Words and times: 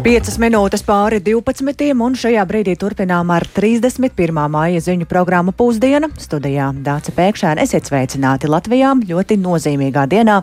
5 0.00 0.38
minūtes 0.40 0.80
pāri 0.80 1.18
12. 1.20 1.90
un 2.00 2.14
šajā 2.16 2.40
brīdī 2.48 2.72
turpinām 2.80 3.28
ar 3.34 3.44
31. 3.52 4.38
māja 4.48 4.80
ziņu 4.80 5.04
programmu 5.04 5.52
Pusdiena. 5.52 6.08
Studijā 6.16 6.70
Dāca 6.86 7.12
Pēkšēna 7.12 7.60
esiet 7.60 7.90
sveicināti 7.90 8.48
Latvijā 8.48 8.94
ļoti 8.96 9.36
nozīmīgā 9.42 10.06
dienā, 10.08 10.38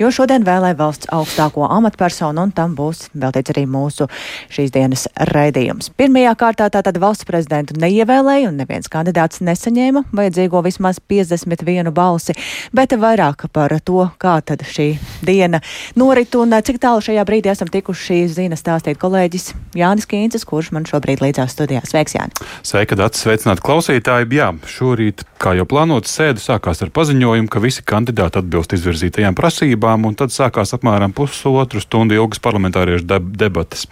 jo 0.00 0.08
šodien 0.08 0.46
vēlē 0.46 0.70
valsts 0.78 1.10
augstāko 1.12 1.66
amatpersonu 1.68 2.46
un 2.46 2.54
tam 2.56 2.72
būs 2.78 3.10
veltīts 3.12 3.52
arī 3.52 3.66
mūsu 3.68 4.06
šīs 4.48 4.72
dienas 4.72 5.04
raidījums. 5.28 5.92
Pirmajā 6.00 6.32
kārtā 6.40 6.70
tātad 6.72 6.96
valsts 7.02 7.28
prezidentu 7.28 7.76
neievēlēja 7.84 8.48
un 8.48 8.56
neviens 8.64 8.88
kandidāts 8.88 9.44
nesaņēma 9.44 10.06
vajadzīgo 10.08 10.64
vismaz 10.64 11.02
51 11.12 11.92
balsi, 11.92 12.38
bet 12.72 12.96
vairāk 12.96 13.44
par 13.52 13.76
to, 13.84 14.08
kā 14.16 14.38
tad 14.40 14.64
šī 14.64 14.88
diena 15.20 15.60
norit 16.00 16.32
un 16.40 16.56
cik 16.64 16.80
tālu 16.80 17.04
šajā 17.04 17.28
brīdī 17.28 17.52
esam 17.52 17.68
tikuši 17.68 18.22
ziņas 18.40 18.64
stāstīt 18.64 19.01
kolēģis 19.02 19.52
Jānis 19.78 20.06
Kīncis, 20.08 20.44
kurš 20.46 20.70
man 20.76 20.86
šobrīd 20.88 21.22
līdzās 21.24 21.54
studijā. 21.56 21.82
Sveiks, 21.88 22.14
Jāni! 22.16 22.34
Sveika, 22.66 22.96
Dārts! 22.98 23.22
Sveicināti 23.24 23.64
klausītāji! 23.64 24.28
Jā, 24.36 24.50
šorīt, 24.68 25.24
kā 25.42 25.54
jau 25.58 25.66
plānots, 25.68 26.12
sēde 26.12 26.42
sākās 26.42 26.82
ar 26.84 26.92
paziņojumu, 26.94 27.50
ka 27.50 27.62
visi 27.62 27.84
kandidāti 27.86 28.40
atbilst 28.40 28.76
izvirzītajām 28.76 29.36
prasībām, 29.38 30.06
un 30.08 30.16
tad 30.18 30.34
sākās 30.34 30.74
apmēram 30.76 31.14
pusotru 31.16 31.82
stundu 31.82 32.16
ilgas 32.18 32.42
parlamentāriešu 32.44 33.08
debatas. 33.36 33.86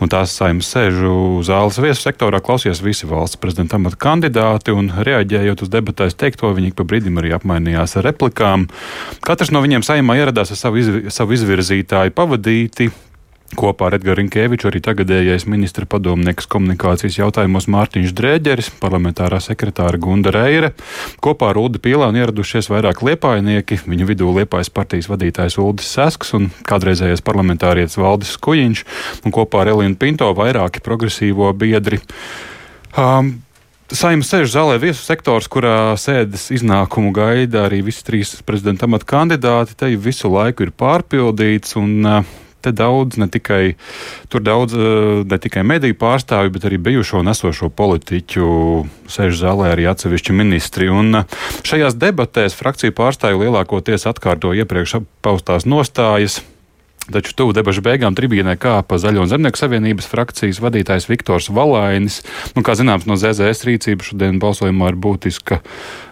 Un 0.00 0.12
tās 0.12 0.34
saimnes 0.38 0.70
sēžu 0.72 1.14
zāles 1.46 1.80
viesu 1.82 2.06
sektorā 2.06 2.40
klausījās 2.44 2.82
visi 2.84 3.08
valsts 3.10 3.40
prezidenta 3.40 3.78
amata 3.80 4.00
kandidāti, 4.00 4.74
un 4.74 4.92
reaģējot 5.04 5.66
uz 5.66 5.72
debatēs 5.72 6.18
teikto, 6.20 6.52
viņi 6.56 6.74
pa 6.78 6.86
brīdim 6.88 7.20
arī 7.20 7.34
apmainījās 7.36 7.98
ar 8.00 8.08
replikām. 8.08 8.68
Katrs 9.24 9.52
no 9.54 9.64
viņiem 9.64 9.84
saimā 9.86 10.18
ieradās 10.20 10.54
ar 10.54 10.60
savu, 10.60 10.80
izv 10.82 11.10
savu 11.14 11.36
izvirzītāju 11.36 12.14
pavadīti. 12.16 12.90
Kopā 13.54 13.88
ar 13.88 13.96
Edgars 13.98 14.18
Rinkeviču 14.18 14.68
arī 14.68 14.80
tagadējais 14.84 15.46
ministra 15.50 15.86
padomnieks 15.90 16.48
komunikācijas 16.50 17.18
jautājumos 17.20 17.68
Mārtiņš 17.70 18.14
Drēģeris, 18.18 18.70
parlamentārā 18.82 19.38
sekretāra 19.42 20.00
Gunda 20.02 20.32
Reire. 20.34 20.72
Kopā 21.24 21.52
ar 21.52 21.60
Ulu 21.62 21.80
Pīlānu 21.82 22.22
ieradušies 22.22 22.70
vairāk 22.72 23.04
liepājnieki, 23.06 23.80
viņu 23.86 24.08
vidū 24.10 24.32
liepājas 24.36 24.72
partijas 24.74 25.10
vadītājs 25.12 25.58
Uldis 25.62 25.92
Sesks 25.94 26.34
un 26.36 26.50
kādreizējais 26.68 27.24
parlamentārietis 27.26 27.98
Valdis 28.00 28.34
Skujiņš, 28.38 28.84
un 29.24 29.34
kopā 29.34 29.62
ar 29.64 29.74
Elīnu 29.76 29.98
Pinto 30.00 30.32
vairāki 30.36 30.82
progresīvo 30.84 31.52
biedri. 31.58 32.02
Um, 32.98 33.36
Saimnes 33.94 34.30
sēž 34.32 34.48
zālē 34.48 34.78
viesu 34.80 35.04
sektors, 35.04 35.44
kurā 35.52 35.92
sēdes 36.00 36.48
iznākumu 36.56 37.12
gaida 37.14 37.66
arī 37.68 37.82
visi 37.84 38.00
trīs 38.06 38.32
prezidenta 38.46 38.88
amata 38.88 39.06
kandidāti. 39.06 39.76
Te 39.76 39.90
visu 40.00 40.30
laiku 40.32 40.64
ir 40.64 40.72
pārpildīts, 40.72 41.76
un 41.78 41.92
uh, 42.08 42.32
te 42.64 42.72
daudz, 42.74 43.18
ne 43.20 43.28
tikai, 43.30 43.74
daudz, 44.32 44.74
eh, 44.74 45.24
ne 45.28 45.38
tikai 45.38 45.64
mediju 45.66 45.96
pārstāvju, 46.00 46.54
bet 46.56 46.66
arī 46.68 46.80
bijušo 46.88 47.20
un 47.20 47.32
esošo 47.34 47.70
politiķu 47.74 48.48
sēž 49.10 49.36
zālē 49.42 49.74
arī 49.74 49.88
atsevišķi 49.92 50.36
ministri. 50.36 50.88
Un 50.88 51.20
eh, 51.22 51.38
šajās 51.66 51.98
debatēs 52.00 52.56
frakciju 52.58 52.96
pārstāvju 52.96 53.44
lielākoties 53.44 54.08
atkārto 54.10 54.54
iepriekš 54.56 55.02
paustās 55.24 55.68
nostājas. 55.68 56.40
Taču 57.12 57.34
tuvu 57.36 57.52
debašu 57.52 57.82
beigām 57.84 58.14
tribīnē 58.16 58.54
kāpa 58.56 58.96
Zaļo 59.00 59.26
un 59.26 59.28
Zemnieku 59.28 59.60
savienības 59.60 60.08
frakcijas 60.08 60.60
vadītājs 60.64 61.08
Viktors 61.10 61.50
Valainis. 61.52 62.22
Nu, 62.56 62.64
kā 62.64 62.72
zināms, 62.78 63.04
no 63.04 63.18
ZZS 63.20 63.66
rīcības 63.68 64.12
šodien 64.12 64.40
balsojumā 64.40 64.88
ir 64.92 65.00
būtiska 65.04 65.60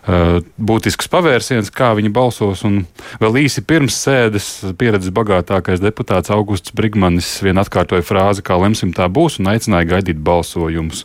Eh, 0.02 0.40
būtisks 0.58 1.06
pavērsiens, 1.06 1.68
kā 1.70 1.92
viņi 1.94 2.10
balsos. 2.10 2.64
Un 2.66 2.80
vēl 3.22 3.44
īsi 3.44 3.62
pirms 3.62 3.94
sēdes 4.02 4.48
pieredzes 4.74 5.12
bagātākais 5.14 5.78
deputāts 5.78 6.32
Augusts 6.34 6.74
Brigmanis 6.74 7.28
vien 7.44 7.60
atkārtoja 7.62 8.02
frāzi, 8.02 8.42
kā 8.42 8.56
lemsim 8.58 8.90
tā 8.96 9.06
būs, 9.06 9.38
un 9.38 9.52
aicināja 9.52 9.92
gaidīt 9.92 10.18
balsojumus. 10.18 11.04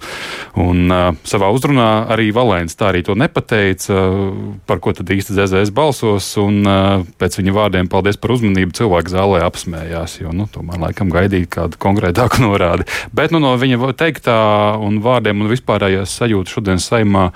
Un, 0.57 0.89
uh, 0.89 1.11
savā 1.29 1.51
uzrunā 1.53 2.07
arī 2.09 2.31
Valēns 2.33 2.73
tā 2.73 2.89
arī 2.89 3.03
to 3.05 3.13
nepateica, 3.13 3.93
uh, 3.93 4.33
par 4.65 4.81
ko 4.81 4.95
tad 4.97 5.13
īsti 5.13 5.37
ZZS 5.37 5.75
balsos. 5.77 6.31
Un, 6.41 6.63
uh, 6.65 7.05
pēc 7.21 7.37
viņa 7.37 7.53
vārdiem 7.53 7.93
paldies 7.93 8.17
par 8.17 8.33
uzmanību 8.33 8.73
cilvēku 8.81 9.13
zālē 9.13 9.43
apsmējās, 9.77 10.19
jo 10.21 10.33
nu, 10.33 10.47
tomēr 10.49 10.79
laikam 10.81 11.09
gaidīt 11.13 11.49
kādu 11.53 11.77
konkrētāku 11.77 12.41
norādi. 12.47 12.85
Bet 13.13 13.31
nu, 13.31 13.39
no 13.39 13.55
viņa 13.57 13.93
teiktā 13.97 14.77
un 14.81 15.01
vārdiem 15.01 15.41
un 15.41 15.51
vispārējās 15.51 16.17
sajūtas 16.17 16.53
šodien 16.57 16.79
saimā. 16.79 17.31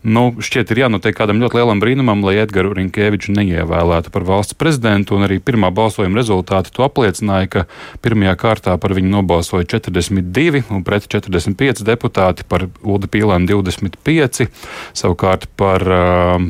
Nu, 0.00 0.32
šķiet, 0.40 0.70
ir 0.72 0.78
jānotiek 0.86 1.12
kādam 1.12 1.42
ļoti 1.42 1.58
lielam 1.58 1.80
brīnumam, 1.82 2.22
lai 2.24 2.38
Edgars 2.40 2.72
Rinkeviču 2.72 3.34
neievēlētu 3.36 4.08
par 4.08 4.24
valsts 4.24 4.56
prezidentu. 4.56 5.18
Arī 5.20 5.36
pirmā 5.44 5.68
balsojuma 5.76 6.16
rezultāti 6.16 6.72
to 6.72 6.86
apliecināja, 6.86 7.50
ka 7.52 7.64
pirmajā 8.00 8.32
kārtā 8.40 8.78
par 8.80 8.94
viņu 8.96 9.12
nobalsoja 9.12 9.68
42 9.76 10.64
un 10.72 10.86
pret 10.88 11.04
45 11.04 11.84
deputāti, 11.84 12.48
par 12.48 12.64
Ulu 12.80 13.12
Pīlānu 13.12 13.52
25, 13.52 14.48
savukārt 14.96 15.50
par 15.60 15.84
uh, 15.84 16.48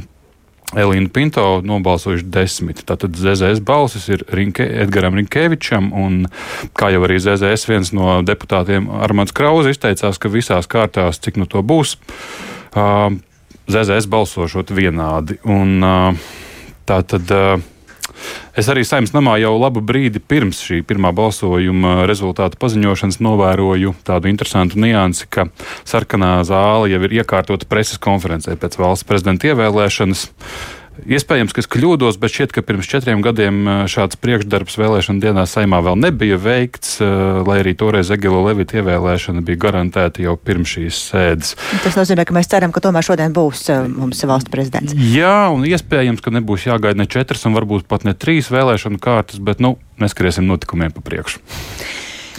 Elīnu 0.79 1.11
Pinto 1.11 1.45
nobalsojuši 1.67 2.29
desmit. 2.31 2.85
Tātad 2.87 3.17
ZZS 3.19 3.63
balsis 3.67 4.07
ir 4.13 4.23
Rinke, 4.31 4.67
Edgaram 4.85 5.17
Rinkevičam, 5.19 5.91
un 5.97 6.21
kā 6.79 6.93
jau 6.95 7.03
arī 7.07 7.19
ZZS 7.23 7.67
viens 7.71 7.91
no 7.97 8.21
deputātiem 8.27 8.87
Armāns 9.03 9.35
Krauze 9.35 9.75
izteicās, 9.75 10.21
ka 10.21 10.31
visās 10.31 10.71
kārtās, 10.71 11.19
cik 11.23 11.41
nu 11.41 11.49
to 11.51 11.65
būs, 11.67 11.97
ZZS 13.71 14.07
balsošot 14.11 14.71
vienādi. 14.77 15.41
Un, 15.49 15.83
tā 16.87 17.03
tad. 17.03 17.37
Es 18.59 18.69
arī 18.73 18.85
saimnes 18.87 19.15
namā 19.15 19.37
jau 19.43 19.55
labu 19.61 19.83
brīdi 19.85 20.23
pirms 20.23 20.63
šī 20.67 20.81
pirmā 20.87 21.13
balsojuma 21.17 22.07
rezultātu 22.11 22.59
paziņošanas 22.61 23.21
novēroju 23.25 23.95
tādu 24.07 24.31
interesantu 24.33 24.81
niansi, 24.83 25.29
ka 25.31 25.49
sarkanā 25.89 26.39
zāle 26.49 26.91
jau 26.93 27.01
ir 27.07 27.17
iekārtota 27.21 27.69
preses 27.71 28.01
konferencē 28.03 28.57
pēc 28.61 28.79
valsts 28.81 29.09
prezidenta 29.09 29.53
ievēlēšanas. 29.53 30.29
Iespējams, 31.09 31.55
ka 31.55 31.63
es 31.63 31.69
kļūdos, 31.71 32.19
bet 32.21 32.35
šķiet, 32.35 32.53
ka 32.55 32.65
pirms 32.67 32.89
četriem 32.91 33.23
gadiem 33.25 33.87
šāds 33.91 34.19
priekšdarbs 34.21 34.77
vēlēšana 34.81 35.23
dienā 35.23 35.45
saimā 35.49 35.81
vēl 35.85 35.99
nebija 36.01 36.39
veikts, 36.41 36.99
lai 37.47 37.61
arī 37.63 37.75
toreiz 37.79 38.11
Egila 38.13 38.43
Levita 38.49 38.81
ievēlēšana 38.81 39.45
bija 39.47 39.63
garantēta 39.67 40.25
jau 40.25 40.37
pirms 40.37 40.75
šīs 40.77 41.01
sēdes. 41.13 41.55
Tas 41.85 41.97
nozīmē, 41.99 42.27
ka 42.29 42.37
mēs 42.37 42.51
ceram, 42.53 42.75
ka 42.75 42.83
tomēr 42.85 43.07
šodien 43.07 43.35
būs 43.37 43.67
mums 43.95 44.25
valsts 44.29 44.53
prezidents. 44.53 44.97
Jā, 44.97 45.49
un 45.55 45.65
iespējams, 45.69 46.23
ka 46.25 46.35
nebūs 46.35 46.69
jāgaida 46.69 47.01
ne 47.01 47.09
četras 47.11 47.47
un 47.49 47.57
varbūt 47.57 47.89
pat 47.91 48.07
ne 48.09 48.17
trīs 48.17 48.53
vēlēšanu 48.53 49.01
kārtas, 49.03 49.41
bet 49.43 49.63
nu, 49.65 49.77
neskriesim 50.03 50.49
notikumiem 50.51 50.93
pa 50.95 51.05
priekšu. 51.05 51.43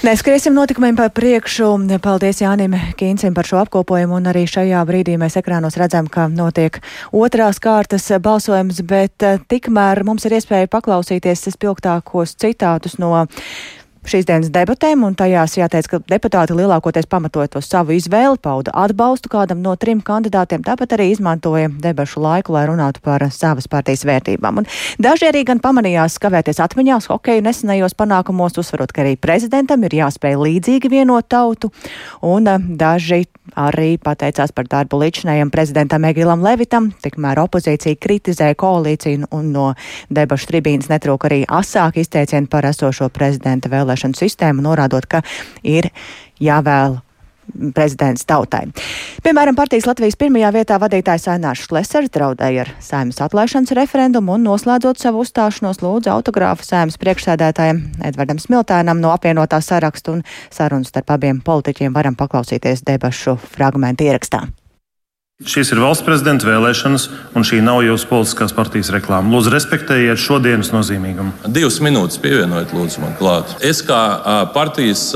Neskriesim 0.01 0.55
notikumiem 0.57 0.95
pa 0.97 1.11
priekšu. 1.13 1.67
Paldies 2.01 2.39
Jānim 2.41 2.73
Kīncim 2.97 3.35
par 3.37 3.45
šo 3.45 3.59
apkopojumu, 3.61 4.15
un 4.17 4.29
arī 4.31 4.47
šajā 4.49 4.79
brīdī 4.89 5.13
mēs 5.21 5.37
ekrānos 5.37 5.77
redzam, 5.77 6.07
ka 6.09 6.25
notiek 6.25 6.79
otrās 7.13 7.61
kārtas 7.61 8.09
balsojums, 8.17 8.81
bet 8.81 9.21
eh, 9.21 9.37
tikmēr 9.45 10.01
mums 10.01 10.25
ir 10.25 10.39
iespēja 10.39 10.71
paklausīties 10.73 11.45
spilgtākos 11.53 12.33
citātus 12.33 12.97
no 12.97 13.27
šīs 14.07 14.25
dienas 14.25 14.49
debatēm, 14.53 15.03
un 15.05 15.15
tajās 15.17 15.55
jāteic, 15.59 15.87
ka 15.89 15.99
deputāti 16.09 16.55
lielākoties 16.57 17.07
pamatojot 17.09 17.59
uz 17.59 17.67
savu 17.69 17.93
izvēli, 17.95 18.39
pauda 18.41 18.73
atbalstu 18.83 19.29
kādam 19.31 19.61
no 19.61 19.75
trim 19.79 20.01
kandidātiem, 20.05 20.63
tāpat 20.65 20.95
arī 20.97 21.11
izmantoja 21.13 21.69
debašu 21.83 22.23
laiku, 22.23 22.55
lai 22.55 22.65
runātu 22.69 23.03
par 23.05 23.23
savas 23.33 23.69
partijas 23.71 24.05
vērtībām. 24.07 24.63
Un 24.63 24.69
daži 25.01 25.29
arī 25.29 25.43
gan 25.47 25.61
pamanījās 25.61 26.17
skavēties 26.17 26.61
atmiņās 26.65 27.09
hokeju 27.11 27.45
nesenajos 27.45 27.95
panākumos, 27.97 28.57
uzsverot, 28.61 28.93
ka 28.95 29.05
arī 29.05 29.17
prezidentam 29.21 29.85
ir 29.85 29.99
jāspēj 30.01 30.39
līdzīgi 30.41 30.91
vienot 30.91 31.29
tautu, 31.29 31.69
un 32.25 32.49
eh, 32.49 32.57
daži 32.81 33.23
arī 33.57 33.97
pateicās 34.01 34.53
par 34.55 34.69
darbu 34.71 35.01
līdzinējam 35.01 35.51
prezidentam 35.53 36.05
Egilam 36.07 36.43
Levitam, 36.45 36.89
tikmēr 37.03 37.41
opozīcija 37.43 37.99
kritizēja 38.01 38.57
koalīciju 38.57 39.29
un 39.35 39.49
no 39.53 39.71
debašu 40.13 40.47
tribīnas 40.53 40.89
netrūk 40.91 41.27
arī 41.27 41.41
asāki 41.49 42.05
izteicieni 42.05 42.49
par 42.49 42.69
esošo 42.69 43.09
prezidenta 43.13 43.69
vēlēšanu 43.69 43.90
vēlēšanu 43.91 44.17
sistēmu, 44.17 44.63
norādot, 44.65 45.07
ka 45.11 45.23
ir 45.63 45.91
jāvēl 46.41 47.01
prezidents 47.75 48.23
tautai. 48.23 48.69
Piemēram, 49.25 49.57
partijas 49.57 49.87
Latvijas 49.89 50.15
pirmajā 50.19 50.51
vietā 50.55 50.77
vadītājs 50.79 51.27
Ainārs 51.33 51.65
Šlesers 51.65 52.13
draudēja 52.13 52.63
ar 52.63 52.71
saimas 52.79 53.19
atlaišanas 53.25 53.73
referendumu 53.75 54.37
un 54.37 54.45
noslēdzot 54.47 55.01
savu 55.01 55.25
uzstāšanos 55.25 55.81
lūdzu 55.83 56.13
autogrāfu 56.13 56.63
saimas 56.63 56.99
priekšsēdētājiem 57.01 57.83
Edvardam 58.07 58.39
Smiltēnam 58.39 59.03
no 59.03 59.11
apvienotā 59.11 59.59
sarakstu 59.65 60.19
un 60.19 60.25
sarunas 60.53 60.93
starp 60.93 61.11
abiem 61.17 61.43
politiķiem 61.43 61.97
varam 61.97 62.15
paklausīties 62.15 62.85
debašu 62.87 63.35
fragmentu 63.51 64.07
ierakstā. 64.07 64.45
Šīs 65.41 65.71
ir 65.73 65.79
valsts 65.81 66.05
prezidenta 66.05 66.45
vēlēšanas, 66.45 67.07
un 67.33 67.45
šī 67.47 67.63
nav 67.65 67.79
jūsu 67.81 68.05
politiskās 68.11 68.51
partijas 68.53 68.91
reklāma. 68.93 69.31
Lūdzu, 69.33 69.49
respektējiet 69.55 70.19
šodienas 70.21 70.69
nozīmīgumu. 70.69 71.31
Divas 71.49 71.79
minūtes 71.81 72.19
pievienojiet, 72.21 72.75
lūdzu, 72.77 73.01
man 73.01 73.15
klāt. 73.17 73.55
Es 73.65 73.79
kā 73.81 73.97
partijas 74.53 75.07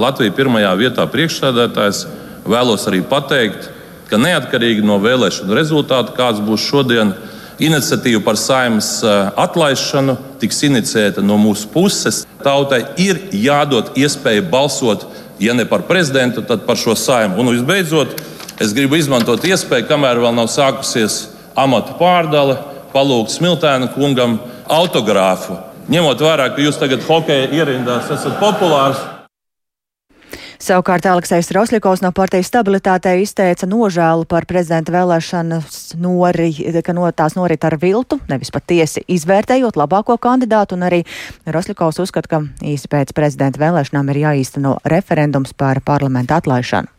Latvijas 0.00 0.32
pirmajā 0.38 0.70
vietā 0.80 1.04
priekšsēdētājs 1.12 2.06
vēlos 2.48 2.86
arī 2.88 3.02
pateikt, 3.04 3.68
ka 4.08 4.16
neatkarīgi 4.22 4.84
no 4.86 4.96
vēlēšanu 5.02 5.58
rezultātu, 5.58 6.14
kāds 6.16 6.40
būs 6.46 6.64
šodien, 6.70 7.12
iniciatīva 7.60 8.22
par 8.24 8.40
saimnes 8.40 8.88
atlaišanu 9.04 10.14
tiks 10.40 10.62
iniciēta 10.70 11.24
no 11.24 11.36
mūsu 11.40 11.68
puses. 11.74 12.22
Tautai 12.40 12.80
ir 13.02 13.20
jādod 13.36 13.92
iespēja 14.00 14.44
balsot, 14.48 15.04
ja 15.42 15.52
ne 15.52 15.68
par 15.68 15.84
prezidentu, 15.84 16.40
tad 16.48 16.64
par 16.64 16.80
šo 16.80 16.96
saimu. 16.96 17.36
Un 17.42 17.52
visbeidzot, 17.52 18.16
es 18.60 18.74
gribu 18.76 18.98
izmantot 18.98 19.44
iespēju, 19.46 19.88
kamēr 19.90 20.20
vēl 20.22 20.36
nav 20.36 20.50
sākusies 20.52 21.18
amatu 21.56 21.96
pārdale, 22.00 22.58
palūgt 22.94 23.34
Smiltēna 23.34 23.90
kungam 23.94 24.38
autogrāfu. 24.72 25.58
Ņemot 25.92 26.22
vērā, 26.22 26.48
ka 26.54 26.64
jūs 26.64 26.80
tagad 26.80 27.04
hokeja 27.06 27.50
ierindās 27.54 28.10
esat 28.10 28.40
populārs, 28.42 29.04
Savukārt 30.56 31.04
Aleksējs 31.04 31.50
Rosļikovs 31.52 32.00
no 32.00 32.08
partijas 32.16 32.48
stabilitātei 32.48 33.20
izteica 33.20 33.68
nožēlu 33.68 34.24
par 34.28 34.46
prezidenta 34.48 34.94
vēlēšanas 34.94 35.98
nori, 36.00 36.48
ka 36.82 36.94
no 36.96 37.10
tās 37.12 37.36
norit 37.36 37.64
ar 37.68 37.76
viltu, 37.82 38.18
nevis 38.30 38.50
patiesi 38.54 39.04
izvērtējot 39.04 39.76
labāko 39.76 40.16
kandidātu, 40.16 40.78
un 40.78 40.88
arī 40.88 41.02
Rosļikovs 41.44 42.00
uzskata, 42.06 42.32
ka 42.32 42.42
īsi 42.64 42.88
pēc 42.88 43.12
prezidenta 43.16 43.60
vēlēšanām 43.62 44.10
ir 44.14 44.22
jāīsteno 44.24 44.78
referendums 44.88 45.52
par 45.52 45.84
parlamentu 45.84 46.38
atlaišanu. 46.40 46.95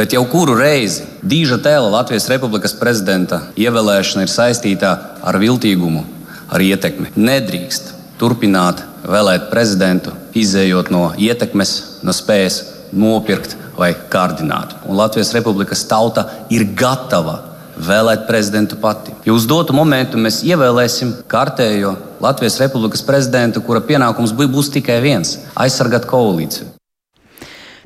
Bet 0.00 0.14
jau 0.14 0.22
kuru 0.32 0.54
reizi 0.56 1.02
Dīža 1.26 1.58
tēla 1.60 1.90
Latvijas 1.92 2.28
Republikas 2.30 2.72
prezidenta 2.78 3.40
ievēlēšana 3.60 4.22
ir 4.24 4.30
saistīta 4.32 4.92
ar 5.20 5.36
viltīgumu, 5.42 6.06
ar 6.48 6.64
ietekmi. 6.64 7.10
Nedrīkst 7.20 7.90
turpināt 8.22 8.80
vēlēt 9.04 9.50
prezidentu, 9.50 10.14
izējot 10.32 10.88
no 10.94 11.02
ietekmes, 11.20 11.74
no 12.00 12.16
spējas 12.16 12.62
nopirkt 12.96 13.58
vai 13.76 13.92
kārdināt. 14.14 14.72
Un 14.88 14.96
Latvijas 14.96 15.34
Republikas 15.36 15.84
tauta 15.90 16.28
ir 16.48 16.64
gatava 16.72 17.36
vēlēt 17.76 18.24
prezidentu 18.30 18.80
pati. 18.80 19.12
Jo 19.28 19.36
uz 19.36 19.44
dotu 19.50 19.76
momentu 19.76 20.16
mēs 20.16 20.40
ievēlēsim 20.48 21.18
kārtējo 21.28 21.96
Latvijas 22.24 22.56
Republikas 22.64 23.04
prezidentu, 23.04 23.60
kura 23.60 23.84
pienākums 23.84 24.32
būs 24.32 24.72
tikai 24.72 25.02
viens- 25.04 25.40
aizsargāt 25.66 26.08
koalīciju. 26.08 26.79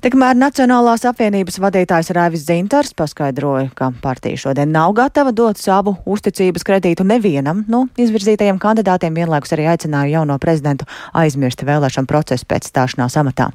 Tikmēr 0.04 0.34
Nacionālās 0.36 1.00
apvienības 1.08 1.54
vadītājs 1.64 2.10
Raivis 2.12 2.42
Zintars 2.44 2.90
paskaidroja, 2.92 3.70
ka 3.72 3.86
partija 4.02 4.36
šodien 4.36 4.68
nav 4.68 4.90
gatava 4.98 5.30
dot 5.32 5.56
savu 5.56 5.94
uzticības 6.04 6.66
kredītu 6.68 7.06
nevienam 7.08 7.62
no 7.72 7.86
izvirzītajiem 7.96 8.58
kandidātiem, 8.60 9.16
vienlaikus 9.16 9.54
arī 9.56 9.64
aicināja 9.72 10.18
jauno 10.18 10.36
prezidentu 10.42 10.84
aizmirst 11.16 11.64
vēlēšanu 11.64 12.10
procesu 12.10 12.44
pēc 12.50 12.68
stāšanās 12.68 13.16
amatā. 13.22 13.46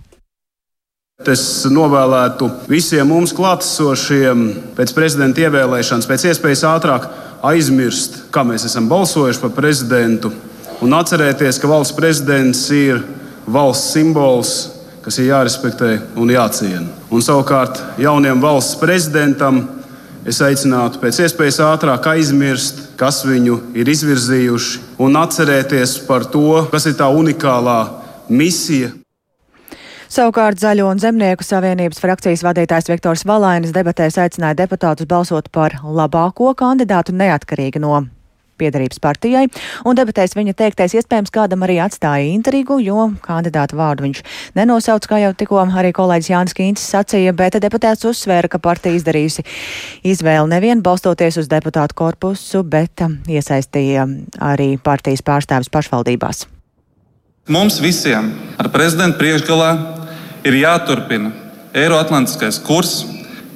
Es 1.30 1.44
novēlētu 1.70 2.50
visiem 2.72 3.14
mums 3.14 3.36
klātesošiem 3.38 4.42
pēc 4.80 4.96
prezidenta 4.98 5.46
ievēlēšanas 5.46 6.10
pēc 6.10 6.28
iespējas 6.32 6.66
ātrāk 6.72 7.06
aizmirst, 7.46 8.24
kā 8.34 8.42
mēs 8.42 8.66
esam 8.72 8.90
balsojuši 8.90 9.46
par 9.46 9.54
prezidentu, 9.62 10.34
un 10.82 10.98
atcerēties, 10.98 11.62
ka 11.62 11.70
valsts 11.70 11.94
prezidents 11.94 12.66
ir 12.74 13.06
valsts 13.46 13.94
simbols, 13.94 14.58
kas 15.10 15.18
ir 15.18 15.32
jārespektē 15.32 15.88
un 16.22 16.30
jāciena. 16.30 16.86
Un 17.10 17.24
savukārt 17.26 17.80
jauniem 17.98 18.38
valsts 18.44 18.78
prezidentam 18.78 19.64
es 20.30 20.38
aicinātu 20.46 21.02
pēc 21.02 21.24
iespējas 21.26 21.58
ātrāk 21.66 22.12
aizmirst, 22.12 22.84
kas 23.00 23.24
viņu 23.26 23.56
ir 23.74 23.90
izvirzījuši, 23.90 24.84
un 25.02 25.18
atcerēties 25.18 25.96
par 26.06 26.28
to, 26.30 26.68
kas 26.70 26.86
ir 26.92 27.00
tā 27.00 27.10
unikālā 27.10 27.80
misija. 28.30 28.92
Savukārt 30.10 30.62
Zaļo 30.62 30.86
un 30.92 31.02
Zemnieku 31.02 31.46
savienības 31.46 32.02
frakcijas 32.02 32.46
vadītājs 32.46 32.90
Viktors 32.94 33.26
Valainis 33.30 33.74
debatēs 33.74 34.22
aicināja 34.22 34.62
deputātus 34.62 35.10
balsot 35.10 35.50
par 35.54 35.80
labāko 35.82 36.54
kandidātu 36.58 37.18
neatkarīgi 37.18 37.82
no 37.82 38.04
piedarības 38.60 39.02
partijai, 39.04 39.46
un 39.88 39.98
debatēs 39.98 40.36
viņa 40.38 40.56
teiktais 40.60 40.96
iespējams 41.00 41.34
kādam 41.34 41.66
arī 41.66 41.80
atstāja 41.84 42.30
intrigu, 42.34 42.80
jo 42.84 43.10
kandidātu 43.26 43.80
vārdu 43.80 44.08
viņš 44.08 44.24
nenosauc, 44.60 45.08
kā 45.10 45.22
jau 45.24 45.34
tikko 45.38 45.64
arī 45.64 45.94
kolēģis 45.96 46.32
Jānis 46.34 46.58
Kīncis 46.58 46.92
sacīja, 46.94 47.34
bet 47.34 47.60
deputāts 47.64 48.08
uzsvēra, 48.08 48.52
ka 48.52 48.62
partija 48.62 48.98
izdarījusi 49.00 49.46
izvēli 50.08 50.54
nevien 50.54 50.84
balstoties 50.86 51.40
uz 51.42 51.50
deputātu 51.52 51.98
korpusu, 51.98 52.64
bet 52.64 53.04
um, 53.06 53.20
iesaistīja 53.30 54.08
arī 54.52 54.74
partijas 54.84 55.24
pārstāvis 55.26 55.72
pašvaldībās. 55.74 56.46
Mums 57.50 57.80
visiem 57.82 58.34
ar 58.62 58.70
prezidentu 58.70 59.18
priekšgalā 59.22 59.70
ir 60.46 60.60
jāturpina 60.60 61.32
Eiroatlantiskais 61.74 62.60
kurs, 62.66 63.04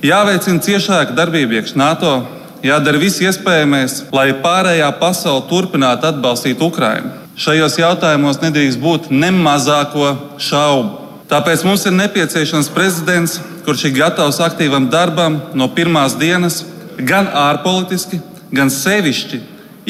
jāveicina 0.06 0.62
ciešāka 0.62 1.16
darbība 1.18 1.60
iekšā 1.60 1.78
NATO 1.80 2.14
jādara 2.64 3.00
viss 3.02 3.22
iespējamais, 3.24 4.06
lai 4.16 4.32
pārējā 4.44 4.90
pasaule 5.00 5.46
turpinātu 5.50 6.10
atbalstīt 6.10 6.62
Ukrainu. 6.64 7.12
Šajos 7.40 7.80
jautājumos 7.82 8.40
nedrīkst 8.44 8.82
būt 8.82 9.10
ne 9.12 9.32
mazāko 9.34 10.14
šaubu. 10.38 11.02
Tāpēc 11.32 11.64
mums 11.66 11.86
ir 11.90 11.96
nepieciešams 11.98 12.70
prezidents, 12.76 13.40
kurš 13.66 13.88
ir 13.90 13.96
gatavs 13.98 14.38
aktīvam 14.44 14.90
darbam 14.94 15.40
no 15.58 15.70
pirmās 15.74 16.18
dienas, 16.20 16.62
gan 17.00 17.32
ārpolitiski, 17.48 18.22
gan 18.54 18.70
sevišķi 18.70 19.42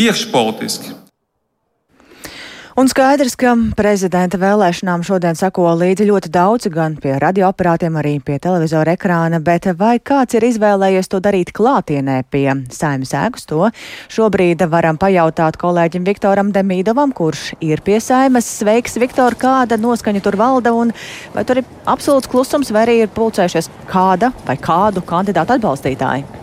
iekšpolitiski. 0.05 1.02
Un 2.73 2.87
skaidrs, 2.89 3.35
ka 3.37 3.51
prezidenta 3.77 4.39
vēlēšanām 4.41 5.03
šodien 5.05 5.37
sako 5.37 5.67
līdzi 5.77 6.07
ļoti 6.07 6.31
daudz, 6.33 6.65
gan 6.73 6.95
pie 6.97 7.11
radioaparātiem, 7.21 7.99
arī 8.01 8.15
pie 8.17 8.39
televizora 8.41 8.95
ekrāna, 8.97 9.37
bet 9.45 9.67
vai 9.77 9.99
kāds 10.01 10.33
ir 10.33 10.47
izvēlējies 10.47 11.11
to 11.11 11.19
darīt 11.21 11.51
klātienē 11.53 12.23
pie 12.33 12.47
saimnes 12.73 13.13
ēkas, 13.13 13.45
to 13.45 13.69
šobrīd 14.17 14.65
varam 14.73 14.97
pajautāt 14.97 15.61
kolēģim 15.61 16.09
Viktoram 16.09 16.49
Demīdovam, 16.55 17.13
kurš 17.13 17.51
ir 17.61 17.85
pie 17.85 17.99
saimes. 18.01 18.49
Sveiks, 18.63 18.97
Viktor, 18.97 19.37
kāda 19.37 19.77
noskaņa 19.77 20.25
tur 20.25 20.41
valda 20.41 20.73
un 20.73 20.97
vai 21.37 21.45
tur 21.45 21.61
ir 21.61 21.69
absolūts 21.85 22.31
klusums, 22.31 22.73
vai 22.73 22.87
arī 22.87 23.03
ir 23.03 23.13
pulcējušies 23.13 23.69
kāda 23.85 24.33
vai 24.49 24.57
kādu 24.57 25.05
kandidātu 25.05 25.59
atbalstītāji? 25.59 26.41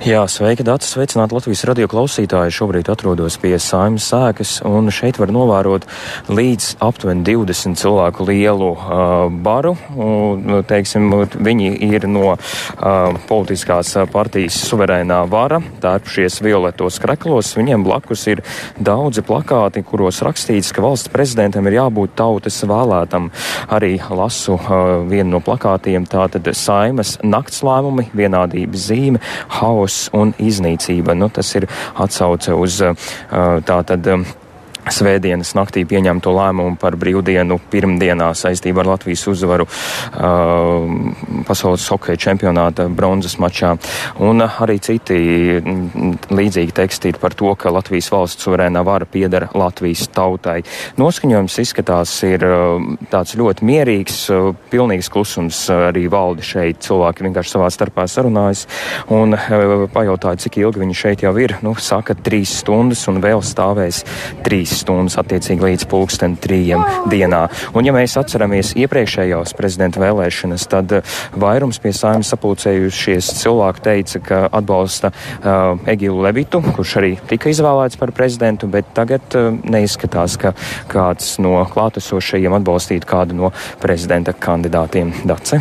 Jā, 0.00 0.22
sveiki, 0.24 0.64
Dārts! 0.64 0.88
Sveicināti 0.88 1.34
Latvijas 1.36 1.66
radio 1.68 1.84
klausītāji! 1.90 2.54
Šobrīd 2.56 2.88
atrodos 2.88 3.34
pie 3.42 3.52
saimnes 3.60 4.06
sēkas, 4.08 4.54
un 4.64 4.88
šeit 4.88 5.18
var 5.20 5.28
novērot 5.34 5.84
līdz 6.32 6.68
aptuveni 6.80 7.20
20 7.26 7.76
cilvēku 7.76 8.24
lielu 8.24 8.70
uh, 8.72 9.26
baru. 9.44 9.74
Un, 9.92 10.62
teiksim, 10.64 11.10
viņi 11.36 11.68
ir 11.84 12.06
no 12.08 12.30
uh, 12.32 13.18
politiskās 13.28 13.90
partijas 14.14 14.56
suverēnā 14.70 15.18
vara, 15.28 15.60
tērpušies 15.84 16.40
violetos 16.46 16.96
kreklos. 17.02 17.52
Viņiem 17.60 17.84
blakus 17.84 18.24
ir 18.32 18.40
daudzi 18.80 19.20
plakāti, 19.28 19.84
kuros 19.84 20.22
rakstīts, 20.24 20.72
ka 20.72 20.86
valsts 20.86 21.12
prezidentam 21.12 21.68
ir 21.68 21.76
jābūt 21.82 22.16
tautas 22.22 22.62
vēlētam. 22.64 23.28
Arī 23.68 23.98
lasu 24.08 24.56
uh, 24.56 25.04
vienu 25.04 25.36
no 25.36 25.44
plakātiem, 25.44 26.08
tātad 26.08 26.48
saimas 26.56 27.18
nakts 27.20 27.60
lēmumi, 27.66 28.08
vienādības 28.16 28.88
zīme 28.88 29.24
haoss 29.82 30.10
un 30.14 30.32
iznīcība. 30.38 31.16
Nu, 31.18 31.28
tas 31.32 31.54
ir 31.58 31.66
atsauce 31.94 32.54
uz 32.54 32.80
tātad 33.66 34.08
Svētdienas 34.92 35.54
naktī 35.56 35.86
pieņemto 35.88 36.32
lēmumu 36.36 36.76
par 36.80 36.98
brīvdienu 37.00 37.56
pirmdienā 37.72 38.28
saistībā 38.36 38.82
ar 38.82 38.90
Latvijas 38.90 39.22
uzvaru 39.30 39.64
uh, 39.64 40.90
pasaules 41.48 41.86
hokeja 41.94 42.20
čempionāta 42.26 42.88
bronzas 42.92 43.38
mačā. 43.40 43.72
Un 44.20 44.44
arī 44.44 44.76
citi 44.84 45.16
līdzīgi 46.28 46.76
teksti 46.76 47.12
ir 47.12 47.20
par 47.22 47.36
to, 47.38 47.54
ka 47.56 47.72
Latvijas 47.72 48.10
valsts 48.12 48.44
suverēnā 48.44 48.82
vara 48.84 49.08
piedara 49.08 49.48
Latvijas 49.56 50.04
tautai. 50.12 50.58
Noskaņojums 51.00 51.56
izskatās 51.64 52.12
ir 52.28 52.44
uh, 52.44 52.84
tāds 53.12 53.36
ļoti 53.40 53.68
mierīgs, 53.68 54.20
uh, 54.34 54.52
pilnīgs 54.72 55.08
klusums 55.12 55.62
arī 55.72 56.04
valdi 56.12 56.44
šeit. 56.44 56.82
Cilvēki 56.84 57.28
vienkārši 57.30 57.56
savā 57.56 57.72
starpā 57.72 58.04
sarunājas 58.10 58.66
un 59.08 59.38
uh, 59.38 59.88
pajautāja, 59.94 60.44
cik 60.44 60.60
ilgi 60.66 60.84
viņi 60.84 61.00
šeit 61.04 61.24
jau 61.24 61.32
ir. 61.40 61.56
Nu, 61.64 61.74
saka, 61.80 62.18
trīs 62.18 62.58
stundas 62.60 63.06
un 63.08 63.24
vēl 63.24 63.40
stāvēs 63.46 64.04
trīs 64.44 64.81
stundas 64.82 65.18
attiecīgi 65.20 65.66
līdz 65.66 65.86
pulksten 65.90 66.36
trījiem 66.42 66.82
dienā. 67.12 67.44
Un 67.76 67.86
ja 67.86 67.94
mēs 67.94 68.16
atceramies 68.20 68.74
iepriekšējās 68.82 69.54
prezidenta 69.58 70.02
vēlēšanas, 70.02 70.66
tad 70.72 70.96
eh, 70.98 71.16
vairums 71.38 71.80
pie 71.82 71.94
saimnes 71.96 72.32
sapulcējušies 72.32 73.32
cilvēku 73.40 73.84
teica, 73.84 74.20
ka 74.22 74.40
atbalsta 74.52 75.12
uh, 75.12 75.80
Egilu 75.90 76.22
Levitu, 76.24 76.62
kurš 76.76 76.96
arī 77.00 77.12
tika 77.30 77.50
izvēlēts 77.52 77.98
par 78.00 78.12
prezidentu, 78.16 78.68
bet 78.72 78.92
tagad 78.96 79.36
uh, 79.38 79.50
neizskatās, 79.62 80.38
ka 80.40 80.54
kāds 80.92 81.36
no 81.42 81.56
klātesošajiem 81.72 82.60
atbalstītu 82.60 83.08
kādu 83.08 83.38
no 83.38 83.52
prezidenta 83.82 84.36
kandidātiem. 84.36 85.14
Dace. 85.28 85.60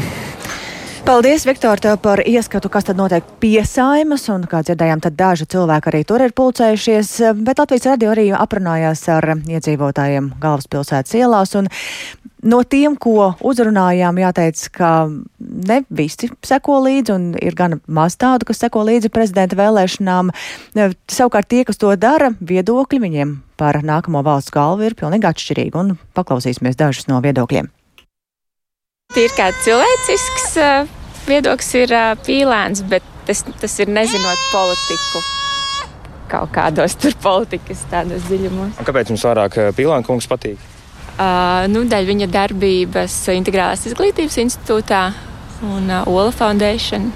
Paldies, 1.02 1.46
Viktor, 1.50 1.80
tev 1.82 1.98
par 1.98 2.22
ieskatu, 2.22 2.70
kas 2.70 2.86
tad 2.88 3.00
notiek 3.00 3.26
piesaimas, 3.42 4.28
un, 4.30 4.46
kā 4.50 4.62
dzirdējām, 4.64 5.02
tad 5.02 5.18
daži 5.18 5.48
cilvēki 5.50 5.90
arī 5.90 6.02
tur 6.08 6.22
ir 6.22 6.34
pulcējušies, 6.38 7.10
bet 7.42 7.60
Latvijas 7.60 7.88
radio 7.90 8.12
arī 8.14 8.28
aprunājās 8.38 9.02
ar 9.10 9.34
iedzīvotājiem 9.40 10.34
galvaspilsētas 10.44 11.18
ielās, 11.18 11.56
un 11.58 11.72
No 12.42 12.64
tiem, 12.66 12.96
ko 12.98 13.36
uzrunājām, 13.46 14.18
jāteic, 14.18 14.62
ka 14.74 15.06
ne 15.38 15.76
visi 15.94 16.32
seko 16.42 16.80
līdzi, 16.88 17.14
un 17.14 17.28
ir 17.38 17.54
gan 17.58 17.78
maz 17.86 18.16
tādu, 18.18 18.48
kas 18.50 18.64
seko 18.64 18.82
līdzi 18.88 19.12
prezidenta 19.14 19.60
vēlēšanām. 19.60 20.32
Savukārt 21.06 21.52
tie, 21.54 21.62
kas 21.68 21.78
to 21.78 21.94
dara, 22.02 22.32
viedokļi 22.42 23.02
viņiem 23.04 23.36
par 23.62 23.84
nākamo 23.86 24.24
valsts 24.26 24.54
galvu 24.56 24.90
ir 24.90 24.98
pilnīgi 24.98 25.30
atšķirīgi, 25.30 25.78
un 25.78 25.94
paklausīsimies 26.18 26.82
dažus 26.82 27.12
no 27.12 27.22
viedokļiem. 27.22 27.70
Tīri 29.12 29.34
kā 29.36 29.50
cilvēcisks 29.66 30.54
viedoklis 31.28 31.74
ir 31.82 31.94
pīlēns, 32.26 32.86
bet 32.92 33.06
tas, 33.28 33.44
tas 33.60 33.80
ir 33.84 33.92
nezinot 33.92 34.50
politiku 34.54 35.24
kaut 36.32 36.52
kādos 36.56 36.96
tur 36.96 37.16
politikas 37.20 37.84
tādos 37.92 38.24
dziļumos. 38.30 38.78
Un 38.80 38.88
kāpēc 38.88 39.12
jums 39.12 39.26
vairāk 39.28 39.58
Pīlāna 39.76 40.08
kungs 40.08 40.30
patīk? 40.32 40.62
Uh, 41.12 41.68
nu, 41.70 41.84
dēļ 41.92 42.08
viņa 42.08 42.28
darbības 42.32 43.18
Integrālās 43.36 43.84
izglītības 43.90 44.40
institūtā 44.46 45.02
un 45.68 45.92
uh, 45.92 46.08
Ola 46.08 46.32
Foundation. 46.34 47.12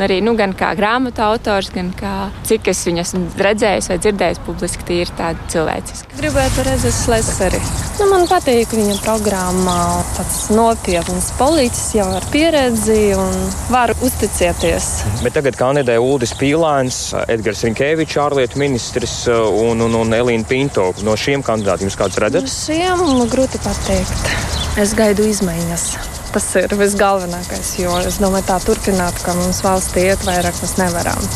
Arī 0.00 0.22
nu, 0.24 0.32
gan 0.38 0.54
kā 0.56 0.70
grāmatu 0.76 1.20
autors, 1.26 1.68
gan 1.74 1.90
kā 1.92 2.30
cik 2.48 2.70
es 2.72 2.80
viņu 2.88 3.02
esmu 3.02 3.22
redzējis 3.44 3.90
vai 3.90 3.98
dzirdējis 4.00 4.40
publiski, 4.46 4.86
tie 4.88 5.00
ir 5.04 5.12
tādi 5.18 5.48
cilvēciski. 5.52 6.16
Gribētu 6.16 6.64
redzēt 6.64 6.96
Sleseri. 6.96 7.60
Nu, 8.00 8.08
man 8.08 8.24
patīk 8.30 8.72
viņa 8.72 8.96
programmā. 9.04 9.76
Tāds 10.16 10.38
nopietns 10.54 11.28
politiķis 11.38 11.90
jau 11.98 12.08
ar 12.16 12.26
pieredzi 12.32 13.12
un 13.18 13.36
var 13.72 13.92
uzticēties. 14.00 14.88
Bet 15.22 15.36
tagad 15.36 15.58
kandidē 15.60 15.98
Uldis 16.00 16.32
Pīlāns, 16.40 17.02
Edgars 17.32 17.64
Rinkēvičs, 17.68 18.18
ārlietu 18.22 18.62
ministrs 18.62 19.18
un, 19.28 19.84
un, 19.84 20.00
un 20.00 20.16
Elīna 20.16 20.48
Pinto. 20.48 20.88
No 21.04 21.18
šiem 21.20 21.44
kandidātiem 21.46 21.92
jūs 21.92 22.00
kāds 22.00 22.18
redzat? 22.22 22.48
No 22.48 22.56
šiem 22.56 23.28
grūti 23.32 23.60
pateikt. 23.62 24.34
Es 24.80 24.96
gaidu 24.96 25.28
izmaiņas. 25.28 26.11
Tas 26.32 26.46
ir 26.56 26.72
visgalvenākais, 26.80 27.74
jo 27.82 27.92
es 28.00 28.16
domāju, 28.22 28.46
tā 28.48 28.56
turpināt, 28.64 29.20
ka 29.26 29.36
mums 29.36 29.60
valstī 29.66 30.08
iet 30.08 30.24
vairāk, 30.24 30.56
mēs 30.64 30.78
nevaram. 30.80 31.32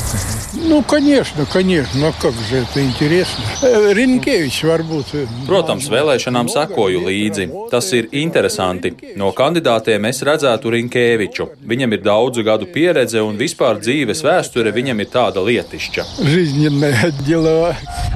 Nu, 0.55 0.84
конечно, 0.84 1.46
конечно, 1.46 2.00
но 2.00 2.13
как 2.22 2.34
же 2.34 2.58
это 2.58 2.84
интересно. 2.84 3.43
Rinkēvičs 3.96 4.62
varbūt. 4.67 5.13
Protams, 5.48 5.88
vēlēšanām 5.91 6.50
sakoju 6.51 7.01
līdzi. 7.08 7.48
Tas 7.72 7.88
ir 7.96 8.10
interesanti. 8.12 8.93
No 9.20 9.31
kandidātiem 9.36 10.05
es 10.10 10.22
redzētu 10.27 10.72
Rinkēviču. 10.75 11.48
Viņam 11.72 11.96
ir 11.96 12.03
daudzu 12.05 12.43
gadu 12.48 12.67
pieredze 12.72 13.24
un 13.24 13.39
vispār 13.39 13.79
dzīves 13.81 14.24
vēsture 14.24 14.74
viņam 14.75 15.03
ir 15.03 15.10
tāda 15.12 15.43
lietišķa. 15.43 16.05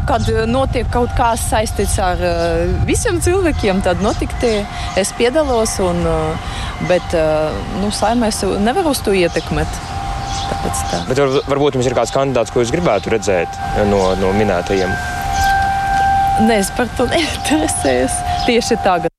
Kad 0.07 0.31
notiek 0.51 0.91
kaut 0.93 1.11
kas 1.17 1.49
saistīts 1.49 1.97
ar 2.03 2.21
visiem 2.87 3.19
cilvēkiem, 3.23 3.83
tad 3.83 4.03
notikti 4.05 4.57
es 4.99 5.11
piedalos 5.17 5.79
un 5.83 6.03
bet 6.87 7.19
nu, 7.81 7.91
saimēs 7.91 8.43
nevar 8.63 8.91
uz 8.91 9.03
to 9.03 9.15
ietekmēt. 9.15 9.83
Bet 11.08 11.20
var, 11.20 11.36
varbūt 11.50 11.78
jums 11.78 11.88
ir 11.88 11.96
kāds 11.96 12.12
kandidāts, 12.14 12.52
ko 12.52 12.62
jūs 12.62 12.72
gribētu 12.74 13.12
redzēt 13.14 13.60
no, 13.90 14.02
no 14.20 14.32
minētajiem? 14.36 14.92
Nē, 16.46 16.60
es 16.62 16.70
par 16.76 16.88
to 16.96 17.06
neinteresējos 17.10 18.20
tieši 18.46 18.78
tagad. 18.84 19.12